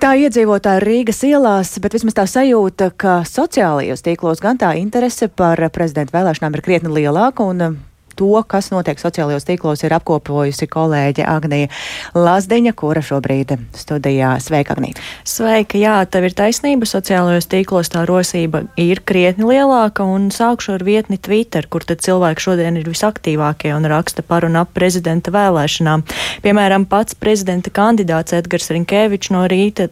Tā 0.00 0.14
iedzīvotāji 0.16 0.80
Rīgas 0.80 1.18
ielās, 1.28 1.74
bet 1.84 1.92
vismaz 1.92 2.14
tā 2.16 2.24
sajūta, 2.24 2.88
ka 2.96 3.18
sociālajos 3.28 4.00
tīklos 4.06 4.40
gan 4.40 4.56
tā 4.56 4.72
interese 4.80 5.28
par 5.28 5.60
prezidenta 5.74 6.16
vēlēšanām 6.16 6.56
ir 6.56 6.62
krietni 6.64 6.94
lielāka 6.94 7.44
un 7.44 7.76
to, 8.20 8.30
kas 8.48 8.70
notiek 8.74 9.00
sociālajos 9.00 9.46
tīklos, 9.48 9.84
ir 9.86 9.94
apkopojusi 9.96 10.68
kolēģe 10.70 11.24
Agnija 11.28 11.70
Lazdiņa, 12.16 12.74
kura 12.76 13.02
šobrīd 13.04 13.56
studijā. 13.76 14.34
Sveika, 14.44 14.76
Agnija! 14.76 15.00
Sveika, 15.24 15.80
jā, 15.80 15.96
tev 16.10 16.28
ir 16.28 16.36
taisnība. 16.36 16.88
Sociālajos 16.90 17.48
tīklos 17.50 17.92
tā 17.92 18.04
rosība 18.08 18.64
ir 18.80 19.02
krietni 19.06 19.48
lielāka, 19.48 20.04
un 20.04 20.28
sākšu 20.34 20.76
ar 20.76 20.86
vietni 20.86 21.20
Twitter, 21.20 21.68
kur 21.70 21.86
tad 21.88 22.04
cilvēki 22.04 22.44
šodien 22.44 22.80
ir 22.80 22.88
visaktīvākie 22.90 23.72
un 23.76 23.88
raksta 23.90 24.24
par 24.26 24.46
un 24.48 24.60
ap 24.60 24.74
prezidenta 24.76 25.32
vēlēšanām. 25.34 26.04
Piemēram, 26.44 26.88
pats 26.90 27.16
prezidenta 27.18 27.72
kandidāts 27.74 28.36
Edgars 28.36 28.70
Rinkēvičs 28.74 29.32
no 29.34 29.46
rīta 29.50 29.88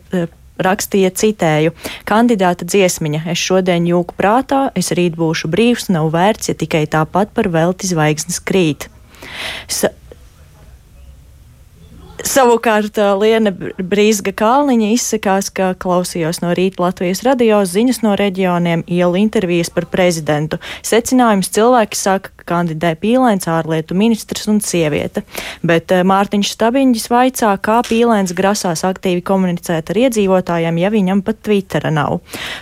rakstīja 0.62 1.12
citēju: 1.15 1.75
Kandidāta 2.09 2.67
dziesmiņa, 2.69 3.25
es 3.33 3.43
šodien 3.43 3.87
jūku 3.88 4.17
prātā, 4.19 4.69
es 4.79 4.93
rīt 4.97 5.19
būšu 5.19 5.50
brīvs, 5.53 5.88
nav 5.95 6.11
vērts, 6.15 6.53
ja 6.53 6.59
tikai 6.59 6.87
tāpat 6.91 7.33
par 7.37 7.50
velti 7.55 7.91
zvaigznes 7.91 8.43
krīt. 8.45 8.91
Sa 9.69 9.93
Savukārt 12.27 12.99
Liena 13.21 13.53
Brīsga 13.55 14.33
Kalniņa 14.35 14.88
izsakās, 14.91 15.53
ka 15.55 15.71
klausījos 15.79 16.41
no 16.43 16.50
rīta 16.57 16.83
Latvijas 16.83 17.23
radio 17.23 17.61
ziņas 17.62 18.03
no 18.03 18.17
reģioniem, 18.19 18.83
ielu 18.91 19.21
intervijas 19.21 19.71
par 19.71 19.87
prezidentu. 19.87 20.59
Secinājums 20.83 21.53
cilvēki 21.55 22.00
ka 22.35 22.38
kandidē 22.49 22.95
Pīlēns, 22.99 23.49
ārlietu 23.50 23.97
ministrs 23.99 24.49
un 24.50 24.62
sieviete. 24.64 25.25
Bet 25.67 25.93
Mārtiņš 25.93 26.52
Stabiņģis 26.55 27.09
vaicā, 27.12 27.52
kā 27.62 27.78
Pīlēns 27.87 28.35
grasās 28.37 28.85
aktīvi 28.88 29.23
komunicēt 29.26 29.93
ar 29.93 30.00
iedzīvotājiem, 30.07 30.81
ja 30.81 30.93
viņam 30.95 31.23
pat 31.26 31.43
Twittera 31.47 31.93
nav. 31.95 32.21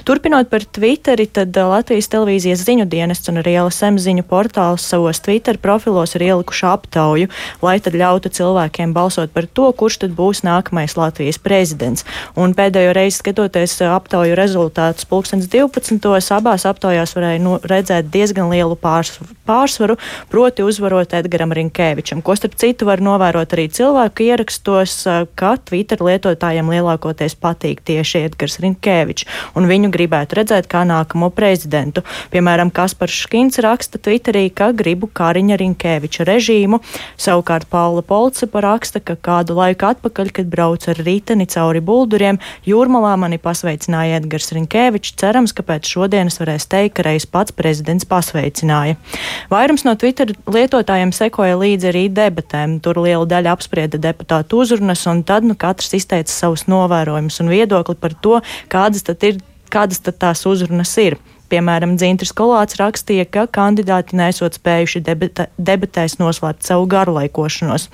Turpinot 0.09 0.51
par 0.51 0.67
Twitteri, 0.67 1.29
tad 1.31 1.57
Latvijas 1.57 2.11
televīzijas 2.13 2.65
ziņu 2.67 2.89
dienests 2.91 3.31
un 3.33 3.41
arī 3.43 3.57
LSM 3.63 4.01
ziņu 4.03 4.27
portāls 4.29 4.87
savos 4.87 5.23
Twitter 5.25 5.59
profilos 5.63 6.17
ir 6.17 6.27
ielikuši 6.29 6.67
aptauju, 6.71 7.31
lai 7.63 7.77
tad 7.83 7.97
ļautu 7.99 8.33
cilvēkiem 8.37 8.95
balsot 8.97 9.33
par 9.35 9.47
to, 9.47 9.71
kurš 9.77 10.01
tad 10.05 10.17
būs 10.19 10.43
nākamais 10.47 10.97
Latvijas 10.99 11.39
prezidents. 11.43 12.07
Un 12.37 12.55
pēdējo 12.57 12.95
reizi 12.97 13.21
skatoties 13.21 13.79
aptauju 13.87 14.37
rezultātus 14.39 15.09
pulkstens 15.09 15.49
12. 15.53 16.01
abās 16.37 16.67
aptaujās 16.69 17.15
varēja 17.17 17.43
nu, 17.43 17.57
redzēt 17.63 18.11
diezgan 18.13 18.51
lielu 18.53 18.77
pārsvaru, 18.81 19.37
proti 20.33 20.65
uzvarot 20.67 21.15
Edgaram 21.17 21.53
Rinkēvičam, 21.57 22.23
ko 22.25 22.37
starp 22.39 22.57
citu 22.61 22.89
var 22.89 23.03
novērot 23.05 23.55
arī 23.57 23.69
cilvēku 23.73 24.27
ierakstos, 24.27 24.95
ka 25.39 25.57
Twitter 25.69 26.03
lietotājiem 26.05 26.71
lielākoties 26.73 27.37
patīk 27.41 27.83
tieši 27.87 28.25
Edgars 28.27 28.59
Rinkēvičs, 28.65 29.27
un 29.59 29.69
viņu 29.71 29.93
gribētu 29.95 30.41
redzēt 30.41 30.69
kā 30.73 30.85
nākamo 30.89 31.31
prezidentu. 31.35 32.05
Piemēram, 32.33 32.73
Kaspars 32.75 33.17
Škins 33.27 33.61
raksta 33.63 34.01
Twitterī, 34.03 34.49
ka 34.55 34.73
gribu 34.77 35.09
Kariņa 35.13 35.59
Rinkēviča 35.61 36.27
režīmu, 36.29 36.81
savukārt 37.21 37.69
Paula 37.73 38.03
Polcepa 38.07 38.63
raksta, 38.65 39.01
ka 39.01 39.17
kādu 39.17 39.57
laiku 39.59 39.91
atpakaļ, 39.91 40.33
kad 40.41 40.51
braucu 40.53 40.93
ar 40.93 41.01
riteni 41.07 41.47
cauri 41.51 41.83
bulduriem, 41.85 42.41
jūrmalā 42.67 43.15
mani 43.21 43.41
pasveicināja 43.43 44.21
Edgars 44.21 44.53
Rinkēvičs. 44.57 45.17
Cerams, 45.21 45.55
ka 45.57 45.65
pēc 45.67 45.89
šodienas 45.91 46.41
varēs 46.43 46.69
teikt, 46.71 46.97
ka 46.99 47.07
reiz 47.09 47.27
pats 47.31 47.55
prezidents 47.57 48.07
pasveicināja. 48.09 48.97
Vairums 49.67 49.83
no 49.83 49.97
Twitter 49.99 50.31
lietotājiem 50.47 51.11
sekoja 51.11 51.57
līdzi 51.59 51.89
arī 51.89 52.05
debatēm. 52.15 52.77
Tur 52.79 53.01
liela 53.03 53.27
daļa 53.27 53.57
apsprieda 53.57 53.99
deputātu 53.99 54.61
uzrunas, 54.63 55.01
un 55.11 55.25
tad 55.27 55.43
nu, 55.43 55.57
katrs 55.59 55.91
izteica 55.99 56.31
savus 56.31 56.69
novērojumus 56.71 57.41
un 57.43 57.51
viedokli 57.51 57.97
par 57.99 58.15
to, 58.23 58.37
kādas 58.71 59.03
tad 59.09 59.27
ir, 59.27 59.41
kādas 59.75 59.99
tad 60.07 60.21
tās 60.23 60.45
uzrunas 60.47 60.93
ir. 61.03 61.17
Piemēram, 61.51 61.97
Dzintris 61.99 62.31
Kolāts 62.39 62.79
rakstīja, 62.79 63.25
ka 63.27 63.49
kandidāti 63.51 64.15
nesot 64.19 64.55
spējuši 64.55 65.03
debata, 65.03 65.49
debatēs 65.59 66.21
noslēpt 66.23 66.63
savu 66.63 66.87
garlaikošanos. 66.95 67.89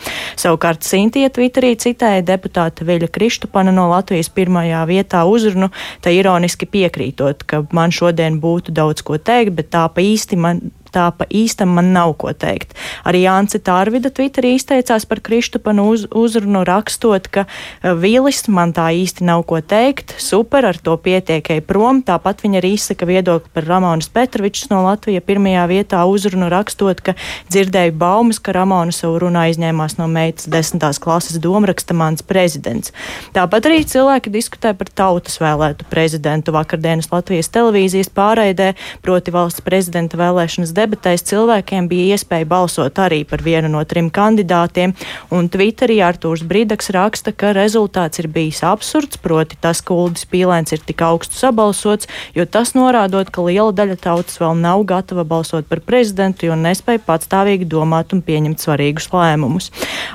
Savukārt 0.45 0.85
Sintie 0.85 1.25
Twitterī 1.33 1.73
citēja 1.81 2.21
deputāta 2.35 2.85
Viļa 2.85 3.09
Kristupana 3.17 3.73
no 3.73 3.89
Latvijas 3.95 4.29
pirmajā 4.29 4.85
vietā 4.93 5.25
uzrunu, 5.25 5.73
tā 6.05 6.13
ironiski 6.13 6.69
piekrītot, 6.69 7.49
ka 7.49 7.65
man 7.73 7.97
šodien 7.97 8.37
būtu 8.45 8.77
daudz 8.77 9.01
ko 9.09 9.17
teikt, 9.17 9.57
bet 9.57 9.73
tā 9.73 9.89
pa 9.89 10.05
īsti 10.05 10.37
man 10.37 10.65
tā 10.93 11.09
pa 11.17 11.27
īstam 11.33 11.73
man 11.77 11.93
nav 11.97 12.15
ko 12.21 12.33
teikt. 12.37 12.77
Arī 13.09 13.25
Jānis 13.25 13.59
Tārvida 13.63 14.13
Twitterī 14.13 14.55
izteicās 14.59 15.07
par 15.09 15.23
Kristupanu 15.25 15.89
uz, 15.93 16.07
uzrunu 16.09 16.65
rakstot, 16.69 17.29
ka 17.33 17.47
Vīlis 17.83 18.45
man 18.53 18.75
tā 18.77 18.91
īsti 18.97 19.25
nav 19.27 19.45
ko 19.49 19.61
teikt, 19.61 20.15
super, 20.21 20.67
ar 20.69 20.79
to 20.79 20.97
pietiekai 21.01 21.61
prom. 21.65 22.03
Tāpat 22.07 22.45
viņa 22.45 22.61
arī 22.61 22.75
izsaka 22.77 23.09
viedokli 23.09 23.53
par 23.55 23.67
Ramonas 23.69 24.11
Petrovičs 24.13 24.69
no 24.73 24.83
Latvijas 24.87 25.25
pirmajā 25.27 25.65
vietā 25.71 26.03
uzrunu 26.09 26.49
rakstot, 26.53 27.01
ka 27.05 27.15
dzirdēju 27.53 27.95
baumas, 27.99 28.41
ka 28.43 28.55
Ramona 28.57 28.95
savu 28.95 29.21
runā 29.23 29.47
izņēmās 29.53 29.99
no 30.01 30.09
meitas 30.11 30.49
desmitās 30.51 31.01
klases 31.03 31.39
domraksta 31.43 31.95
mans 31.97 32.25
prezidents. 32.27 32.93
Tāpat 33.37 33.69
arī 33.71 33.83
cilvēki 33.89 34.33
diskutē 34.35 34.75
par 34.79 34.91
tautas 34.91 35.39
vēlētu 35.43 35.87
prezidentu 35.91 36.55
vakardienas 36.57 37.11
Latvijas 37.13 37.51
televīzijas 37.55 38.11
pārraidē, 38.13 38.73
proti 39.05 39.35
valsts 39.35 39.65
prezidenta 39.65 40.19
vēlēšanas 40.21 40.75
debatēs 40.83 41.25
cilvēkiem 41.31 41.89
bija 41.91 42.17
iespēja 42.17 42.49
balsot 42.51 42.99
arī 43.03 43.23
par 43.29 43.43
vienu 43.45 43.71
no 43.73 43.83
trim 43.89 44.11
kandidātiem, 44.13 44.95
un 45.33 45.49
Twitterī 45.53 46.01
Artūrs 46.05 46.45
Bridaks 46.49 46.91
raksta, 46.95 47.33
ka 47.33 47.55
rezultāts 47.57 48.21
ir 48.23 48.29
bijis 48.33 48.63
absurds, 48.67 49.21
proti 49.23 49.59
tas, 49.63 49.81
ka 49.85 49.95
Uldis 49.95 50.27
Pīlēns 50.29 50.75
ir 50.75 50.83
tik 50.85 51.03
augstu 51.07 51.39
sabalsots, 51.39 52.09
jo 52.37 52.47
tas 52.47 52.75
norādot, 52.77 53.31
ka 53.33 53.45
liela 53.47 53.73
daļa 53.77 53.99
tautas 54.03 54.41
vēl 54.43 54.59
nav 54.61 54.85
gatava 54.89 55.25
balsot 55.29 55.69
par 55.71 55.83
prezidentu, 55.87 56.49
jo 56.49 56.59
nespēja 56.59 57.03
patstāvīgi 57.07 57.69
domāt 57.71 58.15
un 58.17 58.23
pieņemt 58.27 58.63
svarīgus 58.63 59.11
lēmumus. 59.15 59.71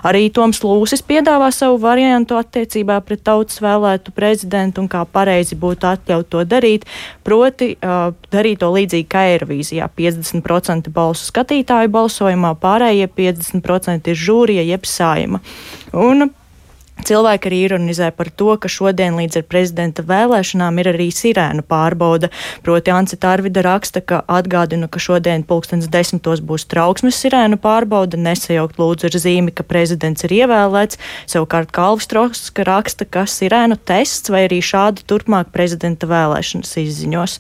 Arī 0.07 0.27
Toms 0.33 0.62
Lūsis 0.65 1.03
piedāvā 1.07 1.50
savu 1.55 1.79
variantu 1.81 2.38
attiecībā 2.39 3.00
pret 3.05 3.24
tautas 3.27 3.62
vēlētu 3.63 4.13
prezidentu 4.15 4.83
un 4.83 4.91
kā 4.91 5.03
pareizi 5.05 5.57
būtu 5.59 5.89
atļaut 5.89 6.29
to 6.33 6.43
darīt, 6.47 6.88
proti 7.27 7.74
uh, 7.77 8.12
darīt 8.33 8.62
to 8.63 8.71
līdzīgi 8.74 9.07
kā 9.12 9.27
Eirovīzijā. 9.33 9.88
50% 9.97 10.43
balsu 10.93 11.29
skatītāju 11.29 11.89
balsojumā, 11.93 12.55
pārējie 12.61 13.07
50% 13.07 14.11
ir 14.11 14.15
žūrija 14.15 14.63
jeb 14.63 14.85
saima. 14.85 15.41
Un 15.93 16.29
Cilvēki 17.05 17.49
arī 17.49 17.59
ironizē 17.67 18.09
par 18.15 18.29
to, 18.33 18.49
ka 18.57 18.69
šodien 18.71 19.15
līdz 19.19 19.39
ar 19.39 19.45
prezidenta 19.47 20.03
vēlēšanām 20.07 20.79
ir 20.81 20.89
arī 20.91 21.07
sirēnu 21.13 21.63
pārbauda. 21.69 22.31
Proti, 22.65 22.91
Ancita 22.91 23.29
Arvida 23.35 23.61
raksta, 23.65 24.01
ka 24.01 24.23
atgādina, 24.27 24.89
ka 24.89 24.99
šodien 24.99 25.45
pulkstens 25.47 25.87
desmitos 25.93 26.41
būs 26.41 26.65
trauksmes 26.71 27.19
sirēnu 27.21 27.59
pārbauda, 27.61 28.17
nesajaukt 28.17 28.81
lūdzu 28.81 29.11
ar 29.11 29.19
zīmi, 29.23 29.53
ka 29.53 29.63
prezidents 29.67 30.25
ir 30.25 30.33
ievēlēts. 30.41 30.99
Savukārt 31.29 31.71
Kalvs 31.75 32.09
Troska 32.09 32.65
raksta, 32.67 33.05
ka 33.05 33.27
sirēnu 33.29 33.77
tests 33.77 34.33
vai 34.33 34.47
arī 34.49 34.59
šādi 34.65 35.05
turpmāk 35.07 35.53
prezidenta 35.53 36.09
vēlēšanas 36.09 36.75
izziņos. 36.81 37.39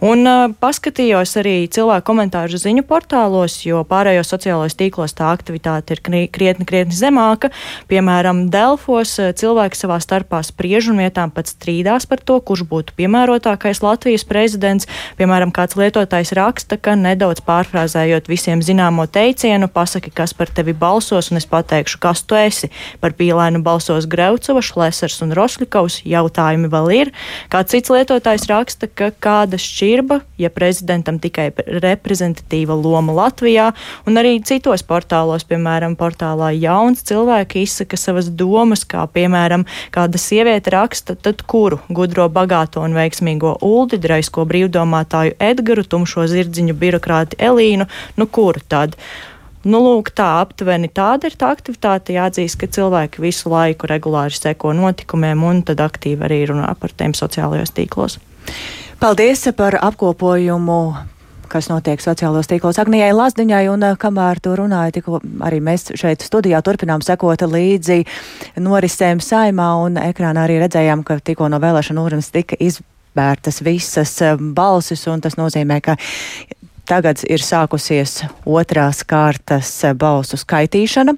Un 0.00 0.24
uh, 0.24 0.46
paskatījos 0.56 1.34
arī 1.36 1.66
cilvēku 1.68 2.06
komentāru 2.08 2.56
ziņu 2.56 2.86
portālos, 2.88 3.58
jo 3.66 3.82
pārējos 3.84 4.30
sociālajos 4.32 4.76
tīklos 4.80 5.12
tā 5.12 5.26
aktivitāte 5.28 5.92
ir 5.92 6.00
krietni, 6.00 6.64
krietni 6.64 6.96
zemāka. 6.96 7.50
Piemēram, 7.90 8.46
Delfos 8.48 9.12
cilvēki 9.20 9.76
savā 9.76 9.98
starpā 10.00 10.40
spriež 10.46 10.88
un 10.88 11.02
vietām 11.02 11.28
pat 11.34 11.50
strīdās 11.52 12.08
par 12.08 12.22
to, 12.24 12.38
kurš 12.40 12.64
būtu 12.70 12.96
piemērotākais 12.96 13.82
Latvijas 13.84 14.24
prezidents. 14.24 14.88
Piemēram, 15.20 15.52
kāds 15.52 15.76
lietotājs 15.76 16.32
raksta, 16.38 16.80
ka 16.80 16.96
nedaudz 16.96 17.44
pārfrāzējot 17.44 18.32
visiem 18.32 18.64
zināmo 18.64 19.04
teicienu, 19.04 19.68
pasaki, 19.68 20.14
kas 20.16 20.32
par 20.32 20.48
tevi 20.48 20.72
balsos, 20.72 21.28
un 21.28 21.42
es 21.42 21.48
pateikšu, 21.50 22.00
kas 22.00 22.24
tu 22.24 22.40
esi. 22.40 22.72
Par 23.04 23.12
pīlēnu 23.20 23.60
balsos 23.68 24.08
Greucova, 24.08 24.64
Šlesers 24.64 25.20
un 25.28 25.36
Rosļikovs 25.36 26.00
jautājumi 26.08 26.72
vēl 26.72 26.90
ir. 27.02 27.14
Kāds 27.52 27.76
cits 27.76 27.92
lietotājs 27.92 28.48
raksta, 28.48 28.88
ka 28.88 29.12
kāda 29.20 29.60
šķirta 29.60 29.89
šķirba, 29.90 30.20
ja 30.38 30.50
prezidentam 30.50 31.18
tikai 31.18 31.50
reprezentatīva 31.82 32.74
loma 32.78 33.12
Latvijā, 33.12 33.70
un 34.06 34.18
arī 34.20 34.38
citos 34.44 34.82
portālos, 34.86 35.44
piemēram, 35.48 35.96
portālā 35.98 36.52
Jauns, 36.54 37.02
cilvēki 37.02 37.64
izsaka 37.64 37.96
savas 37.98 38.30
domas, 38.30 38.84
kā 38.84 39.06
piemēram, 39.10 39.66
kāda 39.90 40.18
sieviete 40.18 40.70
raksta, 40.70 41.16
tad 41.16 41.42
kuru 41.42 41.80
gudro, 41.88 42.28
bagāto 42.28 42.84
un 42.84 42.94
veiksmīgo 42.94 43.58
Uldi, 43.60 43.98
draisko 43.98 44.46
brīvdomātāju 44.46 45.36
Edgaru, 45.40 45.84
tumšo 45.84 46.28
zirdziņu 46.30 46.76
birokrāti 46.78 47.40
Elīnu, 47.40 47.88
nu 48.16 48.26
kuru 48.30 48.62
tad? 48.68 48.96
Nu, 49.60 49.76
lūk, 49.84 50.14
tā 50.16 50.38
aptuveni 50.40 50.88
tāda 50.88 51.28
ir 51.28 51.34
tā 51.36 51.50
aktivitāte. 51.52 52.14
Jāatzīst, 52.16 52.56
ka 52.62 52.68
cilvēki 52.78 53.20
visu 53.20 53.50
laiku 53.52 53.90
regulāri 53.90 54.32
seko 54.32 54.72
notikumiem 54.72 55.44
un 55.44 55.60
tad 55.68 55.82
aktīvi 55.84 56.24
arī 56.24 56.46
runā 56.48 56.70
par 56.80 56.94
tiem 56.96 57.12
sociālajos 57.12 57.74
tīklos. 57.76 58.16
Paldies 59.00 59.48
par 59.56 59.78
apkopojumu 59.80 60.94
kas 61.50 61.66
notiek 61.70 62.02
sociālos 62.02 62.48
tīklos 62.50 62.78
Agnijai 62.78 63.10
Lazdiņai, 63.16 63.64
un 63.72 63.84
eh, 63.88 63.96
kamēr 64.00 64.38
tu 64.42 64.52
runāji, 64.58 64.98
tikko 64.98 65.20
arī 65.46 65.58
mēs 65.64 65.88
šeit 65.98 66.22
studijā 66.22 66.60
turpinām 66.64 67.02
sekot 67.04 67.42
līdzi 67.48 68.04
norisēm 68.62 69.22
saimā, 69.24 69.70
un 69.86 69.98
ekrānā 70.00 70.44
arī 70.46 70.60
redzējām, 70.62 71.02
ka 71.06 71.18
tikko 71.24 71.48
no 71.50 71.58
vēlēšana 71.62 72.04
urnas 72.04 72.30
tika 72.34 72.58
izvērtas 72.60 73.62
visas 73.66 74.14
eh, 74.22 74.36
balsis, 74.38 75.06
un 75.10 75.24
tas 75.24 75.38
nozīmē, 75.40 75.80
ka 75.82 75.96
tagad 76.90 77.24
ir 77.24 77.42
sākusies 77.42 78.20
otrās 78.44 79.02
kārtas 79.08 79.72
eh, 79.88 79.96
balsu 79.98 80.38
skaitīšana. 80.40 81.16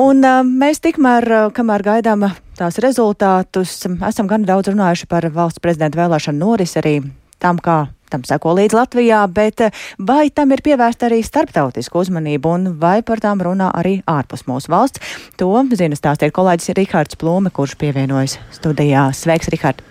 Un 0.00 0.24
mēs 0.56 0.80
tikmēr, 0.80 1.26
kamēr 1.52 1.82
gaidām 1.84 2.22
tās 2.56 2.78
rezultātus, 2.80 3.74
esam 4.08 4.28
gan 4.30 4.46
daudz 4.48 4.70
runājuši 4.72 5.08
par 5.10 5.26
valsts 5.34 5.60
prezidenta 5.60 6.00
vēlēšanu 6.00 6.40
noris 6.40 6.72
arī 6.80 6.94
tam, 7.42 7.60
kā 7.60 7.90
tam 8.10 8.24
seko 8.24 8.54
līdz 8.56 8.76
Latvijā, 8.78 9.20
bet 9.28 9.60
vai 10.00 10.30
tam 10.34 10.54
ir 10.54 10.62
pievērsta 10.64 11.10
arī 11.10 11.20
starptautiska 11.26 12.00
uzmanība 12.00 12.54
un 12.56 12.72
vai 12.80 13.00
par 13.06 13.20
tām 13.20 13.44
runā 13.44 13.68
arī 13.76 13.98
ārpus 14.08 14.46
mūsu 14.48 14.72
valsts? 14.72 15.04
To 15.36 15.52
zina 15.76 15.98
stāstīt 15.98 16.32
kolēģis 16.32 16.74
Rihards 16.80 17.20
Plūme, 17.20 17.52
kurš 17.52 17.76
pievienojas 17.80 18.38
studijā. 18.56 19.10
Sveiks, 19.12 19.52
Rihard! 19.52 19.84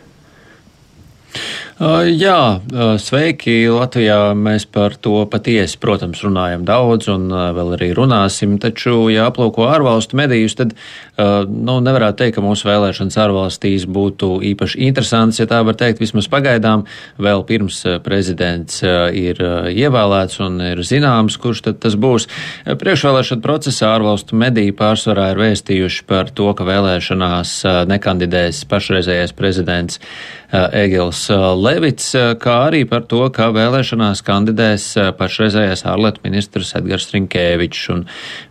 Jā, 1.80 2.60
sveiki. 3.00 3.54
Latvijā 3.72 4.34
mēs 4.36 4.66
par 4.68 4.98
to 5.00 5.22
patiesi, 5.32 5.78
protams, 5.80 6.20
runājam 6.26 6.66
daudz 6.68 7.08
un 7.08 7.30
vēl 7.32 7.70
arī 7.78 7.88
runāsim. 7.96 8.58
Taču, 8.60 9.06
ja 9.08 9.30
aplūko 9.30 9.64
ārvalstu 9.64 10.18
medijus, 10.20 10.58
tad 10.60 10.74
nu, 11.16 11.78
nevarētu 11.80 12.20
teikt, 12.20 12.36
ka 12.36 12.44
mūsu 12.44 12.68
vēlēšanas 12.68 13.16
ārvalstīs 13.24 13.86
būtu 13.88 14.42
īpaši 14.50 14.82
interesants, 14.90 15.40
ja 15.40 15.48
tā 15.48 15.62
var 15.64 15.78
teikt, 15.80 16.02
vismaz 16.04 16.28
pagaidām. 16.28 16.84
Vēl 17.16 17.46
pirms 17.48 17.80
prezidents 18.04 18.84
ir 18.84 19.40
ievēlēts 19.72 20.44
un 20.44 20.60
ir 20.74 20.84
zināms, 20.84 21.40
kurš 21.40 21.64
tad 21.70 21.80
tas 21.88 21.96
būs. 21.96 22.28
Priekšvēlēšana 22.68 23.46
procesā 23.46 23.94
ārvalstu 23.94 24.36
mediji 24.36 24.76
pārsvarā 24.76 25.30
ir 25.32 25.40
vēstījuši 25.46 26.04
par 26.12 26.36
to, 26.36 26.52
ka 26.60 26.68
vēlēšanās 26.68 27.56
nekandidēs 27.88 28.66
pašreizējais 28.68 29.32
prezidents 29.40 30.04
Egils 30.50 31.28
Levits, 31.70 32.16
kā 32.42 32.54
arī 32.66 32.80
par 32.90 33.04
to, 33.06 33.20
ka 33.34 33.52
vēlēšanās 33.54 34.24
kandidēs 34.26 34.86
pašreizējais 35.20 35.84
ārlietu 35.86 36.24
ministrs 36.24 36.72
Edgars 36.80 37.06
Rinkēvičs. 37.14 37.82
Un, 37.94 38.00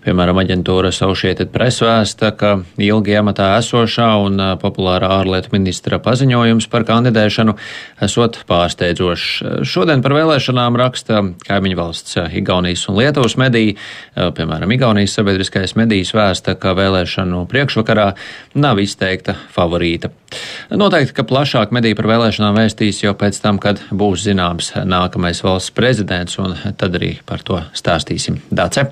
piemēram, 0.05 0.39
aģentūra 0.39 0.93
Saušietet 0.95 1.51
presvēsta, 1.51 2.31
ka 2.39 2.53
ilgi 2.79 3.17
amatā 3.19 3.49
esošā 3.57 4.07
un 4.23 4.39
populārā 4.63 5.09
ārlietu 5.17 5.51
ministra 5.57 5.99
paziņojums 6.05 6.69
par 6.71 6.87
kandidēšanu 6.87 7.57
esot 8.07 8.39
pārsteidzošs. 8.47 9.65
Šodien 9.67 10.05
par 10.05 10.15
vēlēšanām 10.15 10.79
raksta 10.79 11.25
kaimiņu 11.49 11.81
valsts 11.81 12.21
Igaunijas 12.39 12.87
un 12.93 13.01
Lietuvas 13.01 13.35
mediji. 13.41 13.75
Piemēram, 14.15 14.77
Igaunijas 14.77 15.19
sabiedriskais 15.19 15.75
medijs 15.81 16.15
vēsta, 16.15 16.55
ka 16.61 16.77
vēlēšanu 16.79 17.43
priekšvakarā 17.51 18.13
nav 18.63 18.79
izteikta 18.85 19.35
favorīta. 19.57 20.13
Noteikti, 20.71 21.15
ka 21.17 21.25
plašāk 21.25 21.73
mediji 21.73 21.97
par 21.97 22.11
vēlēšanām 22.11 22.59
vēstīs 22.61 23.01
jau 23.01 23.08
pēc 23.17 23.41
tam, 23.45 23.61
kad 23.63 23.81
būs 23.91 24.27
zināms 24.27 24.73
nākamais 24.85 25.43
valsts 25.45 25.75
prezidents, 25.75 26.39
un 26.43 26.57
tad 26.77 26.97
arī 26.99 27.17
par 27.27 27.45
to 27.47 27.61
stāstīsim. 27.77 28.41
Dace! 28.51 28.89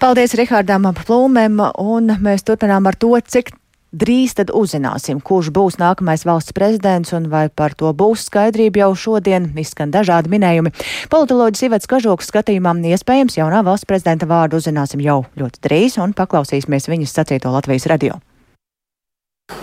Paldies 0.00 0.32
Rihardam 0.38 0.86
Plūmēm, 0.96 1.58
un 1.76 2.14
mēs 2.24 2.46
turpinām 2.48 2.86
ar 2.88 2.96
to, 2.96 3.12
cik 3.20 3.50
drīz 3.90 4.36
tad 4.38 4.52
uzzināsim, 4.54 5.18
kurš 5.20 5.50
būs 5.54 5.78
nākamais 5.80 6.24
valsts 6.26 6.54
prezidents 6.56 7.12
un 7.16 7.26
vai 7.32 7.48
par 7.50 7.74
to 7.74 7.90
būs 7.92 8.28
skaidrība 8.30 8.84
jau 8.84 8.94
šodien. 9.04 9.50
Izskan 9.58 9.92
dažādi 9.94 10.30
minējumi. 10.32 10.72
Politoloģis 11.12 11.66
Ivets 11.68 11.90
Kažoks 11.90 12.30
skatījumā 12.30 12.76
iespējams 12.94 13.40
jaunā 13.40 13.64
valsts 13.66 13.88
prezidenta 13.90 14.30
vārdu 14.30 14.62
uzzināsim 14.62 15.02
jau 15.04 15.24
ļoti 15.36 15.62
drīz 15.66 15.98
un 16.02 16.14
paklausīsimies 16.14 16.90
viņas 16.90 17.16
sacīto 17.18 17.52
Latvijas 17.52 17.90
radio. 17.90 18.20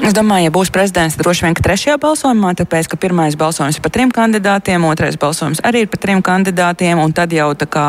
Es 0.08 0.14
domāju, 0.16 0.48
ja 0.48 0.54
būs 0.54 0.70
prezidents, 0.72 1.18
tad 1.18 1.26
droši 1.26 1.46
vien, 1.46 1.56
ka 1.58 1.64
trešajā 1.66 1.98
balsojumā, 2.00 2.54
tāpēc, 2.60 2.88
ka 2.92 3.00
pirmais 3.02 3.36
balsojums 3.40 3.80
ir 3.80 3.84
par 3.84 3.92
trim 3.96 4.12
kandidātiem, 4.14 4.86
otrais 4.88 5.18
balsojums 5.20 5.60
arī 5.68 5.84
ir 5.84 5.90
par 5.92 6.02
trim 6.04 6.22
kandidātiem, 6.24 7.02
un 7.02 7.16
tad 7.18 7.34
jau 7.36 7.50
tā 7.58 7.68
kā 7.72 7.88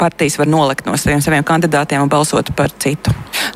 partijas 0.00 0.38
var 0.40 0.50
nolikt 0.50 0.88
no 0.88 0.96
saviem, 0.98 1.22
saviem 1.24 1.46
kandidātiem 1.46 2.02
un 2.02 2.10
balsot 2.10 2.50
par 2.56 2.72
citu. 2.82 3.12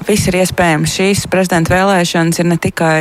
Viss 0.07 0.29
ir 0.29 0.39
iespējams. 0.43 0.95
Šīs 0.99 1.25
prezidenta 1.33 1.75
vēlēšanas 1.75 2.39
ir 2.43 2.51
ne 2.51 2.59
tikai 2.61 2.99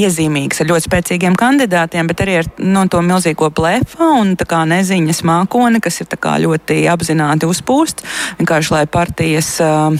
iezīmīgas 0.00 0.62
ar 0.62 0.68
ļoti 0.70 0.86
spēcīgiem 0.86 1.36
kandidātiem, 1.38 2.08
bet 2.10 2.22
arī 2.24 2.36
ar 2.40 2.48
no, 2.58 2.84
to 2.90 3.00
milzīgo 3.04 3.50
blefu 3.54 4.10
un 4.20 4.34
kā, 4.38 4.62
neziņas 4.68 5.22
mākoni, 5.26 5.80
kas 5.82 6.00
ir 6.02 6.10
kā, 6.20 6.36
ļoti 6.42 6.82
apzināti 6.90 7.48
uzpūst, 7.48 8.04
vienkārši 8.40 8.74
lai 8.74 8.84
partijas 8.90 9.52
uh, 9.64 9.94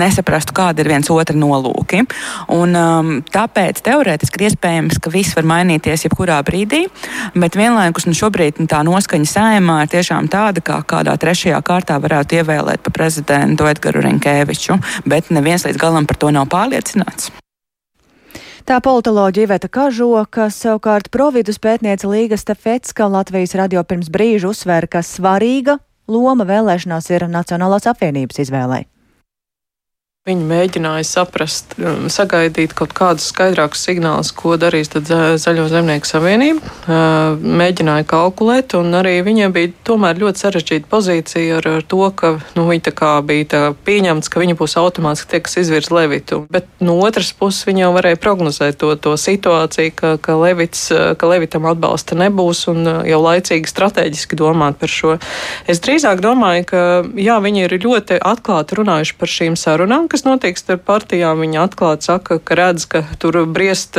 nesaprastu, 0.00 0.54
kāda 0.56 0.82
ir 0.82 0.90
viens 0.92 1.10
otra 1.12 1.36
nolūki. 1.36 2.04
Un, 2.54 2.76
um, 2.76 3.12
tāpēc 3.32 3.82
teorētiski 3.86 4.40
ir 4.40 4.48
iespējams, 4.50 5.00
ka 5.02 5.12
viss 5.12 5.36
var 5.38 5.48
mainīties 5.50 6.06
jebkurā 6.06 6.40
brīdī, 6.46 6.86
bet 7.34 7.58
vienlaikus 7.58 8.08
nu, 8.08 8.16
šobrīd 8.16 8.62
nu, 8.62 8.68
tā 8.70 8.82
noskaņa 8.86 9.30
saimā 9.34 9.82
ir 9.84 9.92
tiešām 9.96 10.30
tāda, 10.32 10.64
kā 10.64 10.80
kādā 10.86 11.16
trešajā 11.20 11.60
kārtā 11.66 12.00
varētu 12.02 12.40
ievēlēt 12.40 12.84
par 12.86 12.96
prezidentu 12.96 13.68
Edgars 13.70 14.04
Rinkēviču, 14.04 14.80
bet 15.08 15.30
neviens 15.34 15.66
līdz 15.68 15.80
galam 15.80 16.08
par 16.08 16.20
to 16.20 16.32
nav 16.34 16.48
pārliecināts. 16.52 17.30
Tā 18.68 18.76
politoloģija 18.84 19.46
Iveta 19.48 19.68
Kažoka, 19.72 20.50
savukārt 20.52 21.08
providus 21.14 21.58
pētniece 21.62 22.08
Līga 22.08 22.36
Stefetska 22.36 23.08
Latvijas 23.08 23.56
radio 23.56 23.82
pirms 23.88 24.10
brīža 24.12 24.50
uzsvēra, 24.52 24.90
ka 24.90 25.00
svarīga 25.06 25.78
loma 26.10 26.44
vēlēšanās 26.44 27.08
ir 27.14 27.24
Nacionālās 27.32 27.88
apvienības 27.88 28.42
izvēlei. 28.44 28.84
Viņi 30.30 30.46
mēģināja 30.46 31.06
saprast, 31.08 31.72
um, 31.80 32.04
sagaidīt 32.12 32.74
kaut 32.78 32.92
kādus 32.94 33.30
skaidrākus 33.32 33.82
signālus, 33.88 34.30
ko 34.36 34.54
darīs 34.60 34.90
Zaļo 34.90 35.64
zemnieku 35.70 36.06
savienība. 36.06 36.62
Uh, 36.84 37.40
mēģināja 37.40 38.06
kalkulēt, 38.10 38.76
un 38.78 38.94
arī 38.94 39.16
viņiem 39.26 39.54
bija 39.54 39.72
tomēr 39.86 40.20
ļoti 40.20 40.44
sarežģīta 40.44 40.86
pozīcija 40.90 41.56
ar, 41.58 41.66
ar 41.80 41.86
to, 41.90 42.02
ka 42.14 42.32
nu, 42.54 42.68
viņi 42.68 42.92
bija 43.26 43.62
pieņemts, 43.86 44.30
ka 44.30 44.42
viņi 44.42 44.54
būs 44.60 44.76
automātiski 44.78 45.32
tie, 45.32 45.40
kas 45.46 45.58
izvirs 45.64 45.90
Levitu. 45.90 46.44
Bet 46.52 46.68
no 46.78 46.94
otras 47.02 47.32
puses 47.34 47.66
viņi 47.66 47.84
jau 47.84 47.90
varēja 47.96 48.20
prognozēt 48.22 48.78
to, 48.78 48.92
to 48.94 49.16
situāciju, 49.18 49.96
ka, 49.96 50.14
ka, 50.22 50.38
Levits, 50.38 50.86
ka 50.90 51.32
Levitam 51.32 51.66
atbalsta 51.70 52.18
nebūs 52.18 52.68
un 52.70 52.84
uh, 52.86 53.02
jau 53.08 53.18
laicīgi 53.24 53.70
strateģiski 53.70 54.38
domāt 54.38 54.78
par 54.78 54.94
šo. 54.94 55.18
Es 55.66 55.82
drīzāk 55.82 56.22
domāju, 56.22 56.68
ka 56.70 56.86
jā, 57.18 57.40
viņi 57.42 57.66
ir 57.66 57.78
ļoti 57.82 58.22
atklāti 58.22 58.78
runājuši 58.78 59.18
par 59.18 59.34
šīm 59.38 59.58
sarunām 59.58 60.06
kas 60.20 60.26
notiek 60.28 60.58
starp 60.60 60.82
partijām, 60.84 61.40
viņi 61.40 61.56
atklāti 61.62 62.04
saka, 62.04 62.36
ka 62.44 62.56
redz, 62.58 62.84
ka 62.92 63.00
tur 63.22 63.38
briest, 63.48 63.96